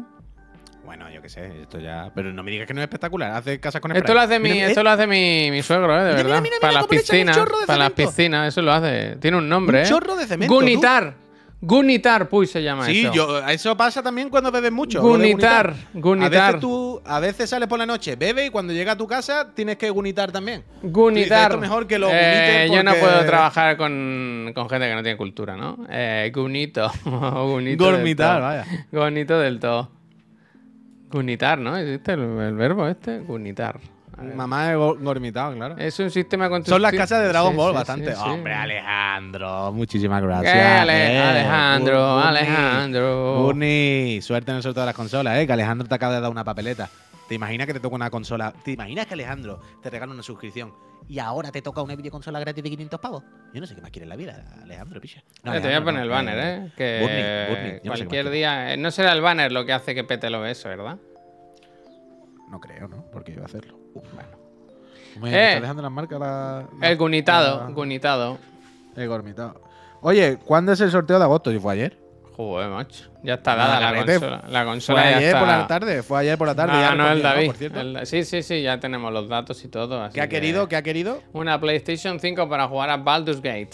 [0.98, 2.10] Bueno, yo qué sé, esto ya.
[2.16, 3.32] Pero no me digas que no es espectacular.
[3.32, 6.04] Hace casas con Esto lo hace mi, esto eh, lo hace mi, mi suegro, ¿eh?
[6.06, 6.42] De Mira, verdad.
[6.42, 7.38] mira, mira, para las piscinas.
[7.68, 9.18] Para las piscinas, eso lo hace.
[9.20, 9.90] Tiene un nombre, Un ¿eh?
[9.90, 11.14] chorro de cemento, Gunitar.
[11.60, 13.14] Gunitar, puy se llama Sí, eso.
[13.14, 15.00] yo, eso pasa también cuando bebes mucho.
[15.00, 16.32] de Gunitar, A gunitar.
[16.54, 19.50] veces, tú, a veces sales por la noche, bebes y cuando llega a tu casa
[19.54, 20.64] tienes que gunitar también.
[20.82, 21.52] Gunitar.
[21.52, 25.18] esto mejor que lo Eh, Yo no puedo trabajar con, con gente que no tiene
[25.18, 25.80] cultura, ¿no?
[25.90, 26.90] Eh, gunito.
[27.04, 28.66] gunito Gormitar, vaya.
[28.94, 29.92] Gonito del todo.
[31.16, 31.78] Gunitar, ¿no?
[31.78, 33.20] ¿Existe el, verbo este?
[33.20, 33.80] Gunitar.
[34.18, 35.76] Mamá de go- gormitado, claro.
[35.78, 38.16] Es un sistema con Son las casas de Dragon Sí, Ball sí, bastante.
[38.16, 38.22] sí.
[38.26, 40.56] Hombre, Alejandro, muchísimas ¿Qué, gracias.
[40.56, 41.20] Eh.
[41.20, 42.28] Alejandro, Burni.
[42.28, 43.42] Alejandro.
[43.42, 46.32] Burni, suerte en el sorteo de las consolas, eh, que Alejandro te acaba de dar
[46.32, 46.90] una papeleta.
[47.28, 48.54] ¿Te imaginas que te toca una consola?
[48.64, 50.74] ¿Te imaginas que Alejandro te regala una suscripción
[51.10, 53.24] y ahora te toca una videoconsola gratis de 500 pavos?
[53.52, 55.24] Yo no sé qué más quiere en la vida, Alejandro, picha.
[55.44, 56.72] No, Eh, te voy a poner el banner, ¿eh?
[56.78, 58.74] Que Burni, Burni, yo no sé cualquier día.
[58.74, 60.98] eh, No será el banner lo que hace que pete lo eso, ¿verdad?
[62.52, 63.06] No creo, ¿no?
[63.12, 63.80] Porque iba a hacerlo.
[65.20, 65.36] Bueno.
[65.38, 68.38] Eh, está dejando las marcas la, la- El gunitado, la- gunitado.
[68.96, 69.62] El gormitado.
[70.02, 71.52] Oye, ¿cuándo es el sorteo de agosto?
[71.52, 71.98] Si fue ayer.
[72.36, 73.10] Joder, macho.
[73.24, 74.44] Ya está dada la Garete, consola.
[74.50, 75.40] La Fue consola ya ayer está.
[75.40, 76.04] por la tarde.
[76.04, 76.74] Fue ayer por la tarde.
[76.76, 77.54] Ah, ya no, el David.
[77.62, 80.02] El- sí, sí, sí, ya tenemos los datos y todo.
[80.04, 80.68] así ¿Qué ha que- querido?
[80.68, 81.22] ¿Qué ha querido?
[81.32, 83.70] Una PlayStation 5 para jugar a Baldur's Gate.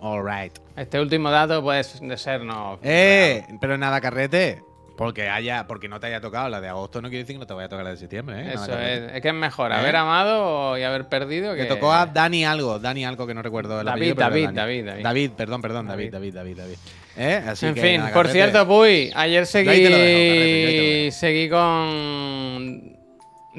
[0.00, 0.56] All right.
[0.76, 2.78] Este último dato puede de ser no.
[2.84, 4.62] Eh, pero nada, carrete.
[4.98, 7.46] Porque haya, porque no te haya tocado la de agosto no quiere decir que no
[7.46, 8.54] te vaya a tocar la de septiembre, ¿eh?
[8.54, 9.76] Eso es, es que es mejor ¿Eh?
[9.76, 11.62] haber amado y haber perdido que.
[11.62, 14.56] Te tocó a Dani algo, Dani algo que no recuerdo el David, apellido, David, Dani.
[14.56, 15.02] David, David.
[15.04, 16.34] David, perdón, perdón, David, David.
[16.34, 16.78] David, David, David.
[17.16, 17.44] ¿Eh?
[17.46, 19.68] Así en que, fin, nada, por cierto, Puy, ayer seguí.
[19.68, 22.96] dejo, Carrete, seguí con.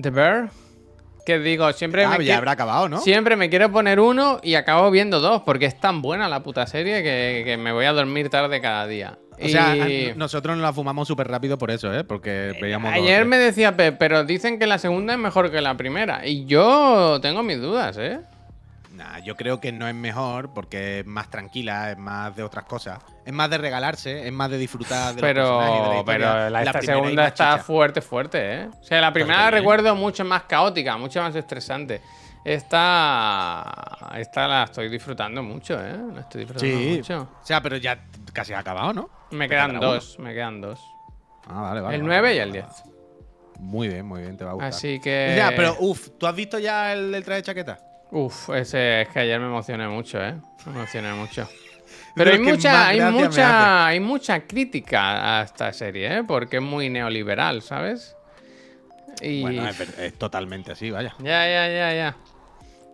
[0.01, 0.49] The Bear.
[1.25, 2.99] Que digo, siempre Ah, me ya habrá acabado, ¿no?
[2.99, 6.67] Siempre me quiero poner uno y acabo viendo dos, porque es tan buena la puta
[6.67, 9.17] serie que, que me voy a dormir tarde cada día.
[9.41, 12.03] O sea, Y- a- nosotros nos la fumamos súper rápido por eso, ¿eh?
[12.03, 12.93] Porque veíamos.
[12.93, 16.25] dos, Ayer me decía Pep, pero dicen que la segunda es mejor que la primera.
[16.27, 18.19] Y yo tengo mis dudas, ¿eh?
[18.93, 22.65] Nah, yo creo que no es mejor porque es más tranquila, es más de otras
[22.65, 22.99] cosas.
[23.25, 26.03] Es más de regalarse, es más de disfrutar de los personajes, de la Pero, historia.
[26.33, 27.63] pero la, esta segunda está chicha.
[27.63, 28.69] fuerte, fuerte, ¿eh?
[28.77, 32.01] O sea, la primera la recuerdo mucho más caótica, mucho más estresante.
[32.43, 35.95] Esta, esta la estoy disfrutando mucho, ¿eh?
[36.13, 36.95] La estoy disfrutando Sí.
[36.97, 37.21] mucho.
[37.41, 37.99] O sea, pero ya
[38.33, 39.09] casi ha acabado, ¿no?
[39.31, 39.81] Me quedan uno.
[39.81, 40.79] dos, me quedan dos.
[41.47, 41.95] Ah, vale, vale.
[41.95, 42.83] el vale, 9 vale, y el vale, 10.
[42.83, 42.99] vale.
[43.59, 44.69] Muy bien, muy bien, te va a gustar.
[44.69, 45.33] Así que...
[45.35, 47.79] Ya, pero uff, ¿tú has visto ya el, el traje de chaqueta?
[48.11, 50.35] Uf, ese es que ayer me emocioné mucho, ¿eh?
[50.65, 51.47] Me emocioné mucho.
[52.15, 56.23] Pero hay mucha, hay mucha, hay mucha crítica a esta serie, ¿eh?
[56.27, 58.15] Porque es muy neoliberal, ¿sabes?
[59.21, 59.41] Y...
[59.41, 61.13] Bueno, es totalmente así, vaya.
[61.19, 62.17] Ya, ya, ya, ya.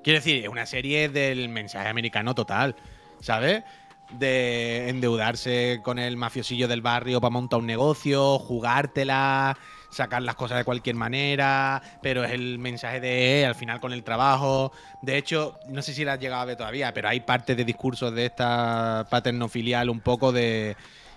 [0.04, 2.76] Quiero decir, es una serie del mensaje americano total,
[3.22, 3.64] ¿sabes?
[4.12, 9.58] De endeudarse con el mafiosillo del barrio para montar un negocio, jugártela,
[9.90, 13.94] sacar las cosas de cualquier manera, pero es el mensaje de eh, al final con
[13.94, 14.72] el trabajo.
[15.02, 17.66] De hecho, no sé si la has llegado a ver todavía, pero hay parte de
[17.66, 20.76] discursos de esta paternofilial un poco de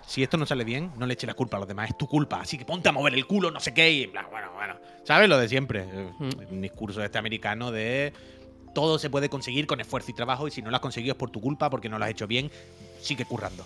[0.08, 2.06] si esto no sale bien, no le eches la culpa a los demás, es tu
[2.06, 4.76] culpa, así que ponte a mover el culo, no sé qué, y plan, bueno, bueno,
[5.04, 5.84] ¿sabes lo de siempre?
[5.84, 6.30] Mm.
[6.50, 8.14] Un discurso este americano de
[8.72, 11.18] todo se puede conseguir con esfuerzo y trabajo y si no lo has conseguido es
[11.18, 12.50] por tu culpa, porque no lo has hecho bien,
[13.00, 13.64] sigue currando.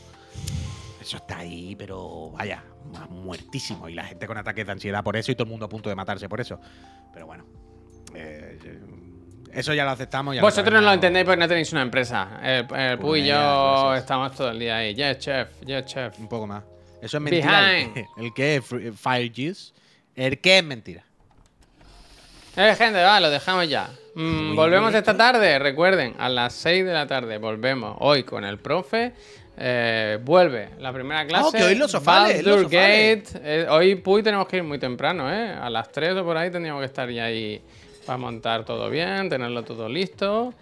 [1.01, 2.63] Eso está ahí, pero vaya,
[3.11, 3.89] muertísimo.
[3.89, 5.89] Y la gente con ataques de ansiedad por eso y todo el mundo a punto
[5.89, 6.61] de matarse por eso.
[7.13, 7.45] Pero bueno,
[8.15, 8.79] eh,
[9.53, 10.35] eso ya lo aceptamos.
[10.35, 12.39] ya lo Vosotros no lo entendéis porque no tenéis una empresa.
[12.43, 14.95] El, el Pues Puy y yo estamos todo el día ahí.
[14.95, 16.19] Yes, chef, yes, chef.
[16.21, 16.63] Un poco más.
[17.03, 17.61] Eso es mentira.
[17.61, 17.97] Behind.
[17.97, 18.65] El, el que es
[18.97, 19.73] Fire Juice.
[20.15, 21.05] El que es mentira.
[22.57, 23.91] Eh, gente, va, lo dejamos ya.
[24.15, 28.59] Mm, volvemos esta tarde, recuerden, a las 6 de la tarde volvemos hoy con el
[28.59, 29.13] profe.
[29.57, 31.47] Eh, vuelve la primera clase.
[31.47, 33.25] Oh, que hoy los sofales, los Gate.
[33.43, 35.51] Eh, hoy Puy tenemos que ir muy temprano, ¿eh?
[35.51, 37.63] A las 3 o por ahí tendríamos que estar ya ahí
[38.05, 40.53] para montar todo bien, tenerlo todo listo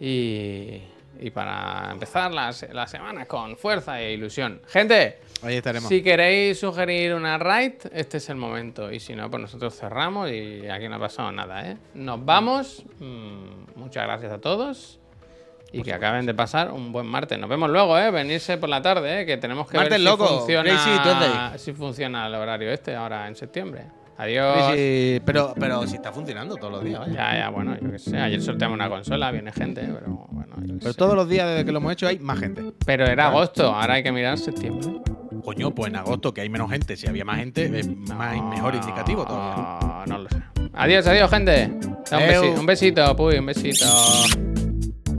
[0.00, 0.80] y,
[1.20, 4.62] y para empezar la, la semana con fuerza e ilusión.
[4.66, 5.88] Gente, Ahí estaremos.
[5.88, 8.90] si queréis sugerir una raid, este es el momento.
[8.90, 11.76] Y si no, pues nosotros cerramos y aquí no ha pasado nada, ¿eh?
[11.94, 12.84] Nos vamos.
[13.00, 14.98] Mm, muchas gracias a todos.
[15.72, 17.38] Y que acaben de pasar un buen martes.
[17.38, 18.10] Nos vemos luego, ¿eh?
[18.10, 19.26] Venirse por la tarde, ¿eh?
[19.26, 23.36] Que tenemos que Martes ver si loco, funciona, si funciona el horario este ahora en
[23.36, 23.82] septiembre.
[24.18, 24.72] Adiós.
[24.74, 27.12] Sí, pero, pero si está funcionando todos los días, vaya.
[27.12, 28.16] Ya, ya, bueno, yo qué sé.
[28.18, 30.98] Ayer sorteamos una consola, viene gente, pero bueno, yo Pero sé.
[30.98, 32.72] todos los días desde que lo hemos hecho hay más gente.
[32.86, 34.88] Pero era agosto, ahora hay que mirar septiembre.
[35.46, 38.74] Coño, pues en agosto que hay menos gente, si había más gente, es más, mejor
[38.74, 39.78] indicativo todavía.
[39.80, 40.04] ¿no?
[40.04, 40.42] No, no lo sé.
[40.72, 41.70] Adiós, adiós, gente.
[42.10, 43.86] Un, un besito, puy, un besito.